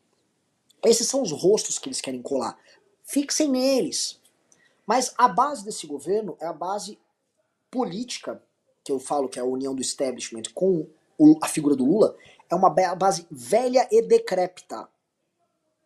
[0.85, 2.59] Esses são os rostos que eles querem colar.
[3.07, 4.21] Fixem neles.
[4.85, 6.99] Mas a base desse governo é a base
[7.71, 8.43] política,
[8.85, 10.87] que eu falo que é a união do establishment com
[11.19, 12.17] o, a figura do Lula,
[12.51, 14.89] é uma base velha e decrépita.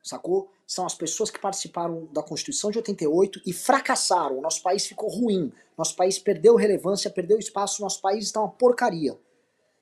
[0.02, 0.50] Sacou?
[0.66, 4.38] São as pessoas que participaram da Constituição de 88 e fracassaram.
[4.38, 5.52] O nosso país ficou ruim.
[5.76, 7.82] Nosso país perdeu relevância, perdeu espaço.
[7.82, 9.18] Nosso país está uma porcaria.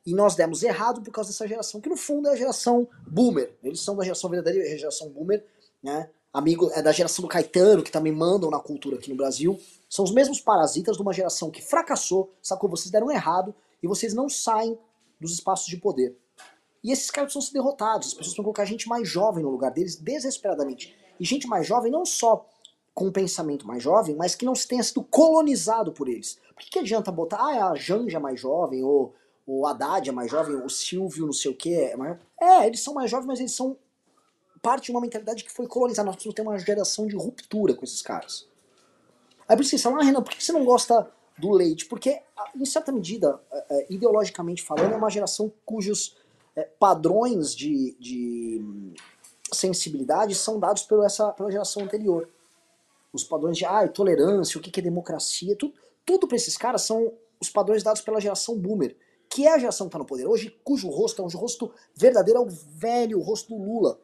[0.07, 3.55] E nós demos errado por causa dessa geração, que no fundo é a geração boomer.
[3.63, 5.45] Eles são da geração verdadeira, a geração boomer,
[5.83, 6.11] né?
[6.33, 9.59] Amigo é da geração do Caetano, que também mandam na cultura aqui no Brasil,
[9.89, 12.69] são os mesmos parasitas de uma geração que fracassou, sacou?
[12.69, 14.79] Vocês deram errado e vocês não saem
[15.21, 16.17] dos espaços de poder.
[16.83, 19.71] E esses caras precisam ser derrotados, as pessoas precisam colocar gente mais jovem no lugar
[19.71, 20.95] deles, desesperadamente.
[21.19, 22.47] E gente mais jovem não só
[22.95, 26.39] com um pensamento mais jovem, mas que não tenha sido colonizado por eles.
[26.55, 29.15] Por que, que adianta botar, ah, a Janja é mais jovem, ou
[29.47, 32.19] o Haddad é mais jovem, o Silvio não sei o que é mais...
[32.41, 33.77] É, eles são mais jovens, mas eles são
[34.69, 36.05] parte de uma mentalidade que foi colonizada.
[36.05, 38.47] Nós precisamos ter uma geração de ruptura com esses caras.
[39.49, 41.87] Aí por isso vocês falam, ah, Renan, por que você não gosta do leite?
[41.87, 42.21] Porque,
[42.55, 46.19] em certa medida, é, é, ideologicamente falando, é uma geração cujos
[46.55, 48.93] é, padrões de, de
[49.51, 52.29] sensibilidade são dados pela, essa, pela geração anterior.
[53.11, 55.73] Os padrões de ah, tolerância, o que é democracia, tudo,
[56.05, 57.11] tudo para esses caras são
[57.41, 58.95] os padrões dados pela geração boomer,
[59.31, 62.41] que é a geração que está no poder hoje, cujo rosto é um rosto verdadeiro,
[62.41, 63.99] é o velho rosto do Lula.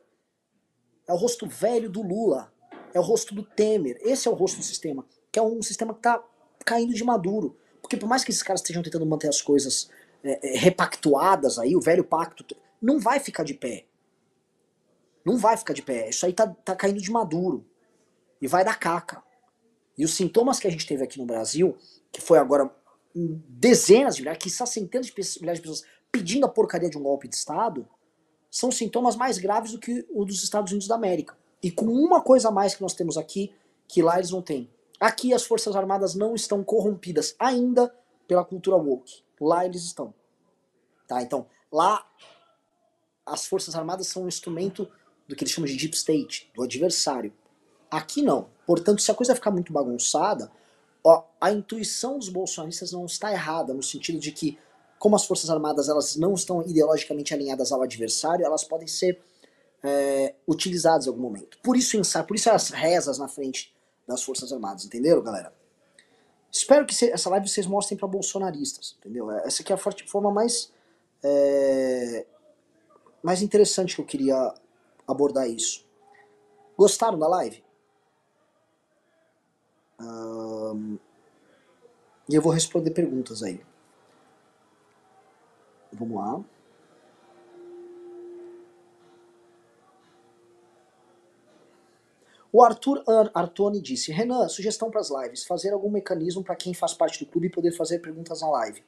[1.06, 2.52] É o rosto velho do Lula.
[2.92, 3.98] É o rosto do Temer.
[4.00, 5.04] Esse é o rosto do sistema.
[5.30, 6.22] Que é um sistema que está
[6.64, 7.56] caindo de maduro.
[7.82, 9.90] Porque por mais que esses caras estejam tentando manter as coisas
[10.22, 12.44] é, é, repactuadas aí, o velho pacto,
[12.80, 13.86] não vai ficar de pé.
[15.24, 16.08] Não vai ficar de pé.
[16.08, 17.66] Isso aí tá, tá caindo de maduro.
[18.40, 19.22] E vai dar caca.
[19.96, 21.76] E os sintomas que a gente teve aqui no Brasil,
[22.10, 22.70] que foi agora
[23.14, 27.28] dezenas de milhares, está centenas de milhares de pessoas pedindo a porcaria de um golpe
[27.28, 27.88] de Estado,
[28.54, 31.36] são sintomas mais graves do que o dos Estados Unidos da América.
[31.60, 33.52] E com uma coisa a mais que nós temos aqui,
[33.88, 34.70] que lá eles não têm.
[35.00, 37.92] Aqui as Forças Armadas não estão corrompidas ainda
[38.28, 39.24] pela cultura woke.
[39.40, 40.14] Lá eles estão.
[41.08, 41.20] Tá?
[41.20, 42.08] Então, lá
[43.26, 44.88] as Forças Armadas são um instrumento
[45.26, 47.32] do que eles chamam de deep state, do adversário.
[47.90, 48.50] Aqui não.
[48.64, 50.48] Portanto, se a coisa ficar muito bagunçada,
[51.02, 54.56] ó, a intuição dos bolsonaristas não está errada, no sentido de que
[55.04, 59.20] como as Forças Armadas elas não estão ideologicamente alinhadas ao adversário, elas podem ser
[59.82, 61.58] é, utilizadas em algum momento.
[61.62, 63.76] Por isso ensaio, por isso as rezas na frente
[64.08, 65.54] das Forças Armadas, entenderam, galera?
[66.50, 69.30] Espero que essa live vocês mostrem para bolsonaristas, entendeu?
[69.30, 70.72] Essa aqui é a forma mais
[71.22, 72.24] é,
[73.22, 74.54] mais interessante que eu queria
[75.06, 75.86] abordar isso.
[76.78, 77.62] Gostaram da live?
[82.26, 83.60] E eu vou responder perguntas aí.
[85.94, 86.44] Vamos lá.
[92.52, 96.72] O Arthur Ar- Artoni disse: Renan, sugestão para as lives: fazer algum mecanismo para quem
[96.72, 98.80] faz parte do clube poder fazer perguntas na live.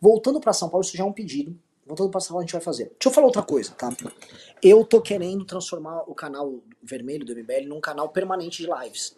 [0.00, 1.56] Voltando para São Paulo, isso já é um pedido.
[1.86, 2.86] Voltando para São Paulo, a gente vai fazer.
[2.86, 3.90] Deixa eu falar outra coisa, tá?
[4.60, 9.14] Eu tô querendo transformar o canal vermelho do MBL num canal permanente de lives.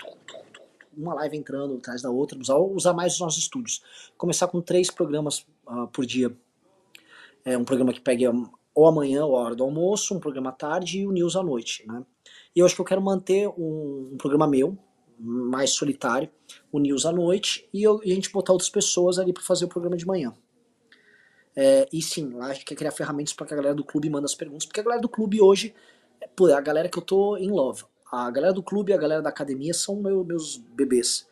[0.94, 3.82] Uma live entrando atrás da outra, usar, mais os nossos estúdios.
[4.18, 6.30] Começar com três programas ah, por dia.
[7.50, 8.26] É um programa que pegue
[8.74, 11.42] ou amanhã, ou a hora do almoço, um programa à tarde e o news à
[11.42, 12.04] noite, né?
[12.54, 14.76] E eu acho que eu quero manter um, um programa meu,
[15.18, 16.28] mais solitário,
[16.70, 19.64] o news à noite, e, eu- e a gente botar outras pessoas ali para fazer
[19.64, 20.34] o programa de manhã.
[21.56, 24.10] É, e sim, lá a gente quer criar ferramentas para que a galera do clube
[24.10, 25.74] manda as perguntas, porque a galera do clube hoje,
[26.20, 27.84] é, pô, é a galera que eu tô em love.
[28.12, 31.26] A galera do clube e a galera da academia são meu- meus bebês.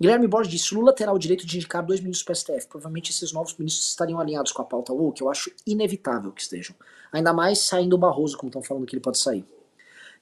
[0.00, 2.68] Guilherme Borges disse: Lula terá o direito de indicar dois ministros para o STF.
[2.68, 5.20] Provavelmente esses novos ministros estariam alinhados com a pauta woke.
[5.20, 6.76] Eu acho inevitável que estejam.
[7.10, 9.44] Ainda mais saindo o Barroso, como estão falando que ele pode sair.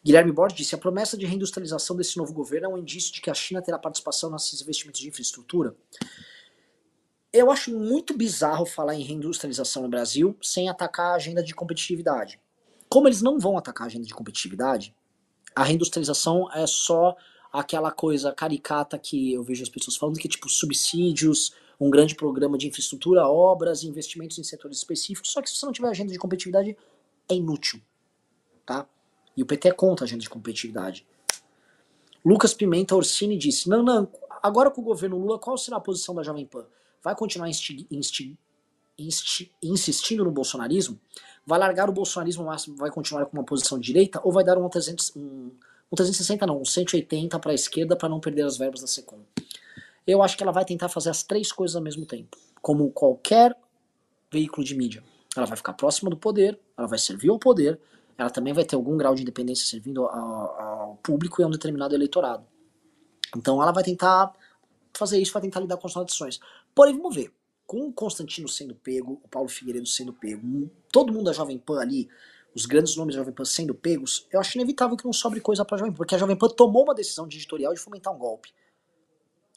[0.03, 3.29] Guilherme Borges disse: a promessa de reindustrialização desse novo governo é um indício de que
[3.29, 5.77] a China terá participação nesses investimentos de infraestrutura.
[7.31, 12.41] Eu acho muito bizarro falar em reindustrialização no Brasil sem atacar a agenda de competitividade.
[12.89, 14.95] Como eles não vão atacar a agenda de competitividade,
[15.55, 17.15] a reindustrialização é só
[17.59, 22.15] aquela coisa caricata que eu vejo as pessoas falando que é tipo subsídios, um grande
[22.15, 25.33] programa de infraestrutura, obras, investimentos em setores específicos.
[25.33, 26.77] Só que se você não tiver agenda de competitividade,
[27.29, 27.81] é inútil,
[28.65, 28.87] tá?
[29.35, 31.07] E o PT é contra a agenda de competitividade.
[32.25, 34.09] Lucas Pimenta Orsini disse: Não, não,
[34.43, 36.67] agora com o governo Lula, qual será a posição da Jovem Pan?
[37.03, 38.37] Vai continuar insti- insti-
[38.99, 40.99] insti- insistindo no bolsonarismo?
[41.47, 44.21] Vai largar o bolsonarismo, mas vai continuar com uma posição de direita?
[44.25, 45.51] Ou vai dar um 300, um,
[45.91, 49.21] um 360, não, um 180 para a esquerda para não perder as verbas da Secom?
[50.07, 53.57] Eu acho que ela vai tentar fazer as três coisas ao mesmo tempo, como qualquer
[54.31, 55.03] veículo de mídia.
[55.37, 57.79] Ela vai ficar próxima do poder, ela vai servir ao poder,
[58.17, 61.51] ela também vai ter algum grau de independência servindo ao, ao público e a um
[61.51, 62.45] determinado eleitorado.
[63.37, 64.33] Então ela vai tentar
[64.97, 66.41] fazer isso, vai tentar lidar com as contradições.
[66.75, 67.33] Porém, vamos ver.
[67.67, 71.81] Com o Constantino sendo pego, o Paulo Figueiredo sendo pego, todo mundo da Jovem Pan
[71.81, 72.09] ali,
[72.57, 75.63] os grandes nomes da Jovem Pan sendo pegos, eu acho inevitável que não sobre coisa
[75.63, 78.19] pra Jovem Pan, porque a Jovem Pan tomou uma decisão de editorial de fomentar um
[78.19, 78.51] golpe.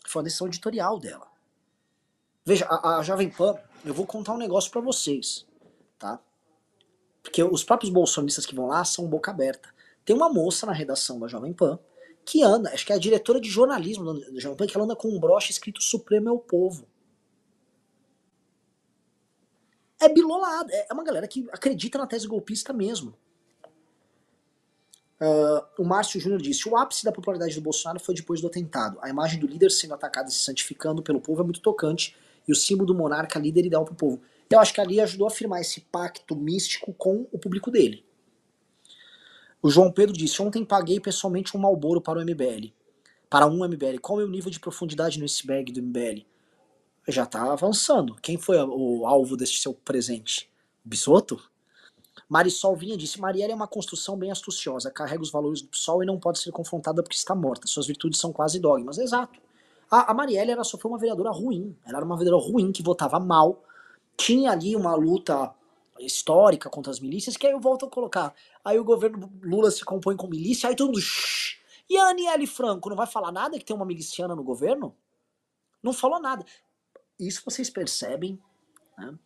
[0.06, 1.26] Foi uma decisão editorial dela.
[2.46, 5.48] Veja, a, a Jovem Pan, eu vou contar um negócio pra vocês,
[5.98, 6.20] tá?
[7.24, 9.74] Porque os próprios bolsonistas que vão lá são boca aberta.
[10.04, 11.80] Tem uma moça na redação da Jovem Pan
[12.26, 14.96] que anda, acho que é a diretora de jornalismo da Jovem Pan, que ela anda
[14.96, 16.86] com um broche escrito Supremo é o Povo.
[20.02, 23.14] É bilolada, é uma galera que acredita na tese golpista mesmo.
[25.20, 28.98] Ah, o Márcio Júnior disse: o ápice da popularidade do Bolsonaro foi depois do atentado.
[29.02, 32.16] A imagem do líder sendo atacado e se santificando pelo povo é muito tocante,
[32.48, 34.22] e o símbolo do monarca líder ideal para o povo.
[34.50, 38.04] Eu acho que ali ajudou a firmar esse pacto místico com o público dele.
[39.62, 42.72] O João Pedro disse: Ontem paguei pessoalmente um Malboro para o MBL.
[43.30, 44.00] Para um MBL.
[44.02, 46.26] Qual é o nível de profundidade no iceberg do MBL?
[47.10, 48.16] Já tá avançando.
[48.22, 50.50] Quem foi o alvo deste seu presente?
[50.84, 51.42] Bisotto?
[52.30, 56.06] Marisol Vinha disse: Marielle é uma construção bem astuciosa, carrega os valores do PSOL e
[56.06, 57.68] não pode ser confrontada porque está morta.
[57.68, 59.00] Suas virtudes são quase dogmas.
[59.00, 59.40] Exato.
[59.90, 61.76] A, a Marielle era só foi uma vereadora ruim.
[61.84, 63.64] Ela era uma vereadora ruim que votava mal.
[64.16, 65.52] Tinha ali uma luta
[66.00, 68.34] histórica contra as milícias, que aí eu volto a colocar.
[68.64, 71.02] Aí o governo Lula se compõe com milícia, aí todo mundo.
[71.02, 71.58] "Shh".
[71.90, 74.96] E a Aniele Franco não vai falar nada que tem uma miliciana no governo?
[75.82, 76.46] Não falou nada.
[77.20, 78.40] Isso vocês percebem
[78.98, 79.18] né,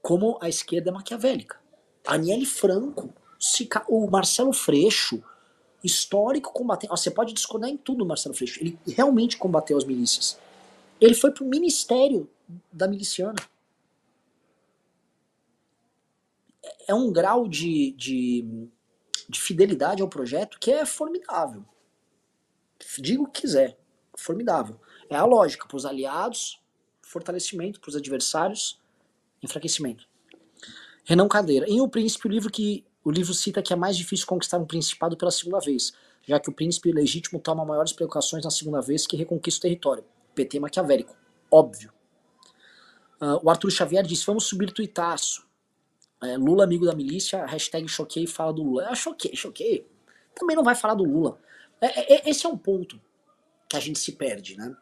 [0.00, 1.60] como a esquerda é maquiavélica.
[2.06, 3.12] Aniele Franco,
[3.88, 5.22] o Marcelo Freixo,
[5.84, 6.90] histórico combatente.
[6.90, 8.60] Você pode discordar em tudo, Marcelo Freixo.
[8.60, 10.38] Ele realmente combateu as milícias.
[11.00, 12.30] Ele foi pro ministério
[12.72, 13.36] da miliciana.
[16.88, 18.68] É um grau de, de,
[19.28, 21.64] de fidelidade ao projeto que é formidável.
[22.98, 23.78] Diga o que quiser.
[24.16, 24.80] Formidável.
[25.10, 26.60] É a lógica para os aliados,
[27.06, 28.78] fortalecimento, para os adversários,
[29.42, 30.06] enfraquecimento.
[31.04, 31.66] Renan Cadeira.
[31.68, 34.66] Em O Príncipe, o livro que o livro cita que é mais difícil conquistar um
[34.66, 35.92] principado pela segunda vez,
[36.26, 40.04] já que o príncipe legítimo toma maiores precauções na segunda vez que reconquista o território.
[40.34, 41.16] PT maquiavélico.
[41.48, 41.92] Óbvio.
[43.20, 45.46] Ah, o Arthur Xavier disse: vamos subir tuitaço.
[46.20, 48.90] É, Lula, amigo da milícia, hashtag choquei fala do Lula.
[48.90, 49.86] É, choquei, choquei.
[50.34, 51.38] Também não vai falar do Lula.
[51.80, 53.00] É, é, esse é um ponto
[53.68, 54.74] que a gente se perde, né?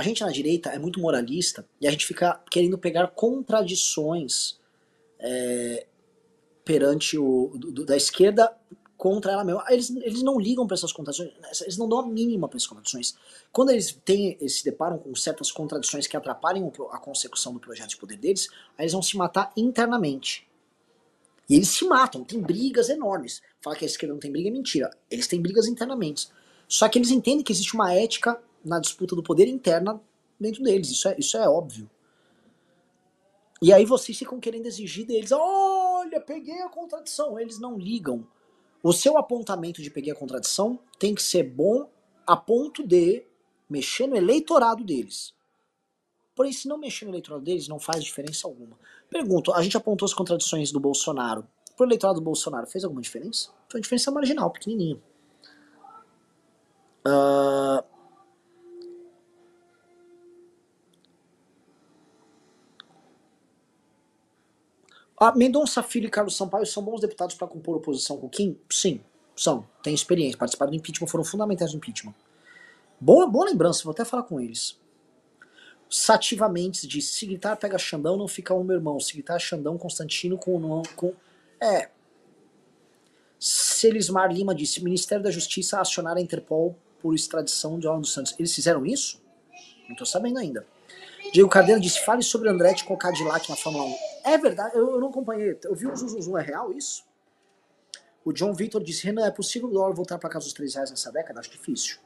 [0.00, 4.58] A gente na direita é muito moralista e a gente fica querendo pegar contradições
[5.18, 5.86] é,
[6.64, 8.50] perante o do- da esquerda
[8.96, 9.62] contra ela mesma.
[9.68, 13.14] Eles, eles não ligam para essas contradições, eles não dão a mínima para essas contradições.
[13.52, 17.90] Quando eles, têm, eles se deparam com certas contradições que atrapalham a consecução do projeto
[17.90, 18.48] de poder deles,
[18.78, 20.48] aí eles vão se matar internamente.
[21.46, 23.42] E eles se matam, tem brigas enormes.
[23.60, 24.90] Falar que a esquerda não tem briga é mentira.
[25.10, 26.26] Eles têm brigas internamente.
[26.66, 30.00] Só que eles entendem que existe uma ética na disputa do poder interna
[30.38, 30.90] dentro deles.
[30.90, 31.88] Isso é, isso é óbvio.
[33.62, 37.38] E aí vocês ficam querendo exigir deles, olha, peguei a contradição.
[37.38, 38.26] Eles não ligam.
[38.82, 41.90] O seu apontamento de peguei a contradição tem que ser bom
[42.26, 43.24] a ponto de
[43.68, 45.34] mexer no eleitorado deles.
[46.34, 48.78] Porém, se não mexer no eleitorado deles, não faz diferença alguma.
[49.10, 51.46] Pergunto, a gente apontou as contradições do Bolsonaro.
[51.76, 53.50] Pro eleitorado do Bolsonaro, fez alguma diferença?
[53.68, 54.96] Foi uma diferença marginal, pequenininha.
[57.06, 57.84] Uh,
[65.20, 68.58] A Mendonça Filho e Carlos Sampaio são bons deputados para compor oposição com Kim?
[68.70, 69.02] Sim,
[69.36, 69.68] são.
[69.82, 70.38] Têm experiência.
[70.38, 72.14] Participaram do impeachment, foram fundamentais no impeachment.
[72.98, 74.80] Boa, boa lembrança, vou até falar com eles.
[75.90, 78.98] Sativamente disse: se gritar pega Xandão, não fica um meu irmão.
[78.98, 80.82] Se gritar Xandão, Constantino com.
[80.96, 81.12] com
[81.60, 81.90] é.
[83.38, 88.34] Celismar Lima disse: Ministério da Justiça acionar a Interpol por extradição de Alan dos Santos.
[88.38, 89.20] Eles fizeram isso?
[89.86, 90.66] Não tô sabendo ainda.
[91.30, 94.09] Diego Cardeiro disse: fale sobre Andretti com o Cadillac na Fórmula 1.
[94.24, 95.58] É verdade, eu, eu não acompanhei.
[95.64, 97.04] Eu vi o Zum Zum, é real isso?
[98.24, 100.90] O John Victor disse: Renan, é possível o dólar voltar para casa dos 3 reais
[100.90, 101.40] nessa década?
[101.40, 101.98] Acho difícil.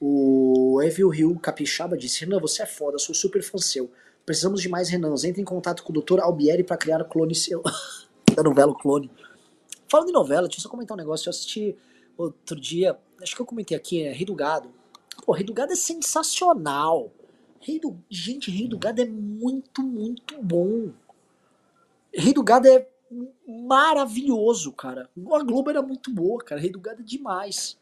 [0.00, 3.90] O Evil Hill Capixaba disse: Renan, você é foda, sou super fã seu.
[4.24, 5.24] Precisamos de mais Renans.
[5.24, 6.20] Entre em contato com o Dr.
[6.20, 7.62] Albieri para criar o clone seu.
[8.34, 9.10] da novela Clone.
[9.88, 11.28] Falando em novela, deixa eu só comentar um negócio.
[11.28, 11.76] Eu assisti
[12.16, 14.70] outro dia, acho que eu comentei aqui, é Rei do Gado.
[15.24, 17.12] Pô, Rei do Gado é sensacional.
[17.60, 17.96] Rei do...
[18.08, 20.90] Gente, Rei do Gado é muito, muito bom.
[22.18, 22.86] Rei do Gado é
[23.46, 25.08] maravilhoso, cara.
[25.32, 26.60] A Globo era muito boa, cara.
[26.60, 27.78] Rei do Gado é demais.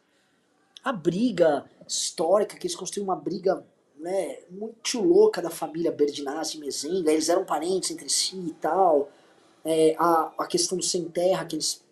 [0.84, 3.64] A briga histórica, que eles construíram uma briga
[3.98, 7.10] né, muito louca da família Berdinazzi e Mezenga.
[7.10, 9.10] Eles eram parentes entre si e tal.
[9.64, 11.84] É, a, a questão do sem terra, que eles.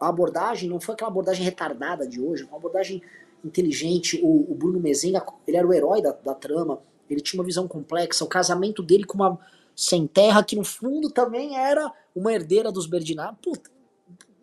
[0.00, 3.02] A abordagem não foi aquela abordagem retardada de hoje, uma abordagem
[3.44, 4.18] inteligente.
[4.22, 6.80] O, o Bruno Mezenga, ele era o herói da, da trama
[7.12, 8.24] ele tinha uma visão complexa.
[8.24, 9.38] O casamento dele com uma
[9.80, 13.38] sem terra, que no fundo também era uma herdeira dos Berdinazzi.
[13.42, 13.70] Puta,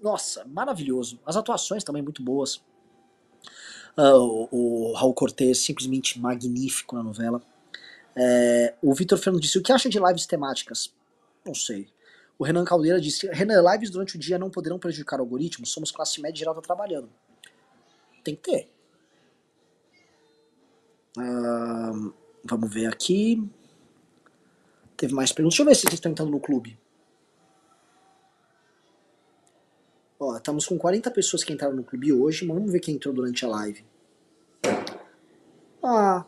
[0.02, 1.20] nossa, maravilhoso.
[1.24, 2.56] As atuações também muito boas.
[3.96, 7.40] Uh, o, o, Raul Cortez, simplesmente magnífico na novela.
[8.16, 10.92] É, o Vitor Fernando disse: O que acha de lives temáticas?
[11.46, 11.88] Não sei.
[12.40, 15.68] O Renan Caldeira disse: Renan, lives durante o dia não poderão prejudicar o algoritmo?
[15.68, 17.10] Somos classe média geral tá trabalhando.
[18.24, 18.72] Tem que ter.
[21.16, 22.12] Uh,
[22.50, 23.44] Vamos ver aqui.
[24.98, 25.56] Teve mais perguntas.
[25.56, 26.78] Deixa eu ver se vocês estão entrando no clube.
[30.20, 32.46] Ó, estamos com 40 pessoas que entraram no clube hoje.
[32.46, 33.86] Mas vamos ver quem entrou durante a live.
[35.84, 36.26] Ah,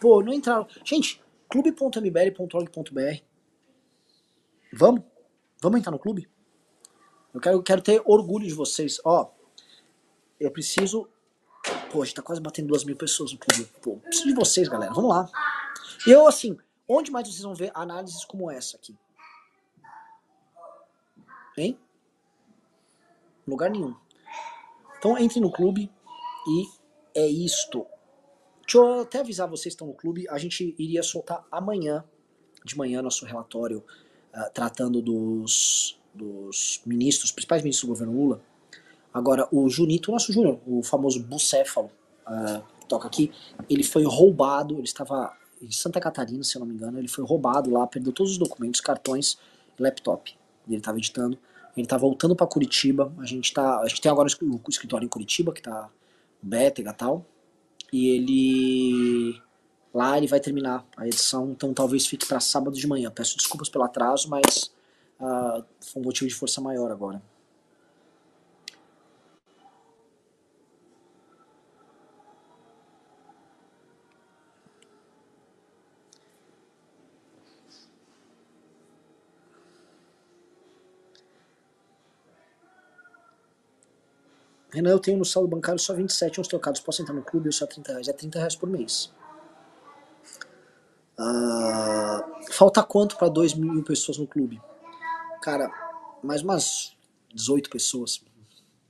[0.00, 0.66] pô, não entraram.
[0.84, 1.20] Gente,
[1.50, 3.22] clube.mbl.org.br.
[4.72, 5.02] Vamos?
[5.60, 6.28] Vamos entrar no clube?
[7.34, 9.00] Eu quero, quero ter orgulho de vocês.
[9.04, 9.30] Ó,
[10.38, 11.08] eu preciso.
[11.90, 13.68] Pô, a gente tá quase batendo duas mil pessoas no clube.
[13.82, 14.92] Pô, preciso de vocês, galera.
[14.92, 15.28] Vamos lá.
[16.06, 16.56] Eu, assim,
[16.92, 18.96] onde mais vocês vão ver análises como essa aqui?
[21.56, 21.78] Hein?
[23.46, 23.94] Lugar nenhum.
[24.98, 25.90] Então entre no clube
[26.46, 26.66] e
[27.14, 27.86] é isto.
[28.60, 32.04] Deixa eu até avisar vocês que estão no clube, a gente iria soltar amanhã,
[32.64, 33.84] de manhã, nosso relatório
[34.34, 38.40] uh, tratando dos, dos ministros, principais ministros do governo Lula.
[39.12, 41.90] Agora, o Junito, o nosso Júnior, o famoso bucéfalo,
[42.26, 43.32] uh, toca aqui,
[43.68, 46.98] ele foi roubado, ele estava em Santa Catarina, se eu não me engano.
[46.98, 49.38] Ele foi roubado lá, perdeu todos os documentos, cartões,
[49.78, 50.36] laptop.
[50.66, 51.38] Ele estava editando.
[51.76, 53.12] Ele está voltando para Curitiba.
[53.18, 55.88] A gente tá, a gente tem agora o escritório em Curitiba que está
[56.42, 57.24] Bétega e tal.
[57.92, 59.42] E ele
[59.94, 63.10] lá ele vai terminar a edição, então talvez fique para sábado de manhã.
[63.10, 64.72] Peço desculpas pelo atraso, mas
[65.20, 67.22] uh, foi um motivo de força maior agora.
[84.72, 86.80] Renan, eu tenho no saldo bancário só 27 uns trocados.
[86.80, 88.08] Posso entrar no clube ou só 30 reais?
[88.08, 89.12] É 30 reais por mês.
[91.18, 94.60] Uh, falta quanto para 2 mil pessoas no clube?
[95.42, 95.70] Cara,
[96.22, 96.96] mais umas
[97.34, 98.24] 18 pessoas.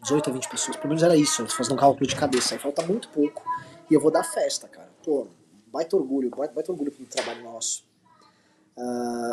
[0.02, 0.76] 18 a 20 pessoas.
[0.76, 1.42] Pelo menos era isso.
[1.42, 2.54] Eu tô fazendo um cálculo de cabeça.
[2.54, 3.42] Aí falta muito pouco.
[3.90, 4.90] E eu vou dar festa, cara.
[5.04, 5.26] Pô,
[5.66, 6.30] baita orgulho.
[6.30, 7.84] Baita, baita orgulho pelo trabalho nosso.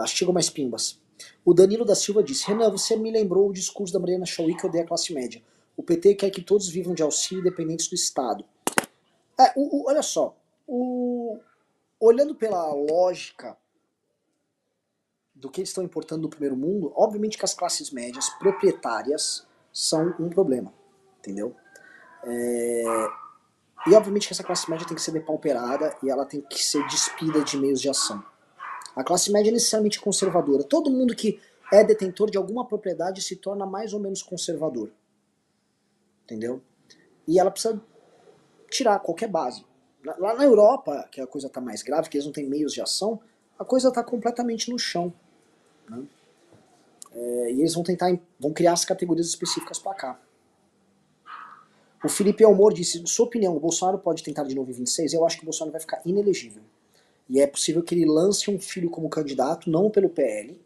[0.04, 1.00] Que chegou mais pimbas.
[1.46, 4.66] O Danilo da Silva disse: Renan, você me lembrou o discurso da Mariana Chauí que
[4.66, 5.42] eu dei à classe média.
[5.80, 8.44] O PT quer que todos vivam de auxílio dependentes do Estado.
[9.40, 10.36] É, o, o, olha só,
[10.68, 11.40] o,
[11.98, 13.56] olhando pela lógica
[15.34, 20.14] do que eles estão importando do primeiro mundo, obviamente que as classes médias proprietárias são
[20.20, 20.74] um problema,
[21.20, 21.56] entendeu?
[22.26, 22.84] É,
[23.88, 26.86] E obviamente que essa classe média tem que ser depauperada e ela tem que ser
[26.88, 28.22] despida de meios de ação.
[28.98, 30.62] A classe média é necessariamente conservadora.
[30.62, 31.40] Todo mundo que
[31.72, 34.92] é detentor de alguma propriedade se torna mais ou menos conservador.
[36.30, 36.62] Entendeu?
[37.28, 37.82] E ela precisa
[38.70, 39.66] tirar qualquer base.
[40.04, 42.82] Lá na Europa, que a coisa está mais grave, que eles não têm meios de
[42.82, 43.20] ação,
[43.58, 45.12] a coisa está completamente no chão.
[45.90, 46.04] Né?
[47.12, 50.22] É, e eles vão tentar, vão criar as categorias específicas para cá.
[52.04, 55.14] O Felipe Elmor disse, sua opinião, o Bolsonaro pode tentar de novo em 26?
[55.14, 56.62] Eu acho que o Bolsonaro vai ficar inelegível.
[57.28, 60.60] E é possível que ele lance um filho como candidato, não pelo PL,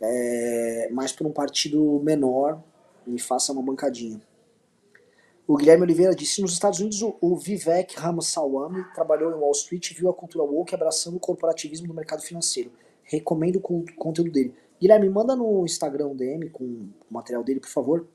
[0.00, 2.60] é, mas por um partido menor
[3.06, 4.20] e faça uma bancadinha.
[5.50, 9.94] O Guilherme Oliveira disse: nos Estados Unidos, o Vivek Ramaswamy trabalhou em Wall Street e
[9.94, 12.70] viu a cultura woke abraçando o corporativismo no mercado financeiro.
[13.02, 14.54] Recomendo o conteúdo dele.
[14.80, 18.06] Guilherme, manda no Instagram DM com o material dele, por favor.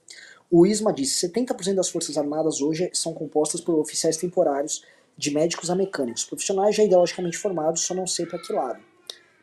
[0.50, 4.86] O ISMA disse: 70% das Forças Armadas hoje são compostas por oficiais temporários,
[5.18, 6.24] de médicos a mecânicos.
[6.24, 8.82] Profissionais já ideologicamente formados, só não sei para que lado.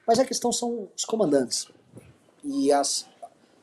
[0.07, 1.68] Mas a questão são os comandantes
[2.43, 3.07] e as,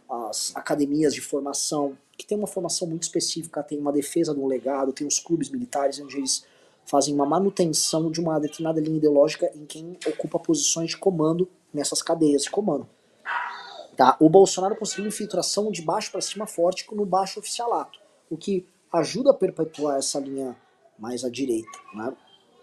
[0.10, 4.47] as academias de formação que tem uma formação muito específica, tem uma defesa de um
[4.47, 6.45] legado, tem os clubes militares onde eles
[6.86, 12.01] fazem uma manutenção de uma determinada linha ideológica em quem ocupa posições de comando nessas
[12.01, 12.88] cadeias de comando.
[13.95, 14.18] Tá?
[14.20, 17.99] O Bolsonaro conseguiu infiltração de baixo para cima forte no baixo oficialato,
[18.30, 20.57] o que ajuda a perpetuar essa linha
[20.97, 21.78] mais à direita.
[21.93, 22.14] Né?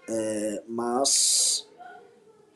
[0.09, 1.69] É, mas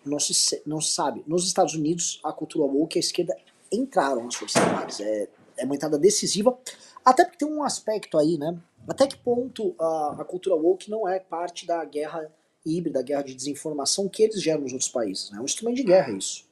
[0.05, 1.23] não se, não se sabe.
[1.27, 3.37] Nos Estados Unidos, a cultura woke a esquerda
[3.73, 5.01] entraram nas Forças Armadas.
[5.01, 6.57] É, é uma entrada decisiva.
[7.05, 8.59] Até porque tem um aspecto aí, né?
[8.89, 12.31] Até que ponto a, a cultura woke não é parte da guerra
[12.65, 15.31] híbrida, guerra de desinformação que eles geram nos outros países.
[15.31, 15.39] Né?
[15.39, 16.49] É um instrumento de guerra isso.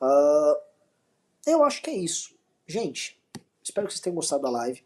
[0.00, 0.56] Uh,
[1.46, 2.34] eu acho que é isso.
[2.66, 3.20] Gente,
[3.62, 4.82] espero que vocês tenham gostado da live.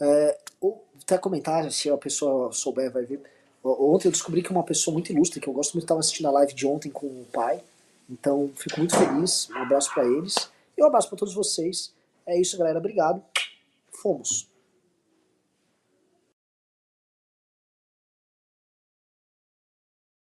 [0.00, 3.20] É, ou até comentar, se a pessoa souber, vai ver.
[3.62, 6.32] Ontem eu descobri que uma pessoa muito ilustre, que eu gosto muito, estava assistindo a
[6.32, 7.62] live de ontem com o pai.
[8.08, 9.48] Então, fico muito feliz.
[9.50, 10.50] Um abraço para eles.
[10.76, 11.94] E um abraço para todos vocês.
[12.26, 12.78] É isso, galera.
[12.78, 13.22] Obrigado.
[13.92, 14.48] Fomos.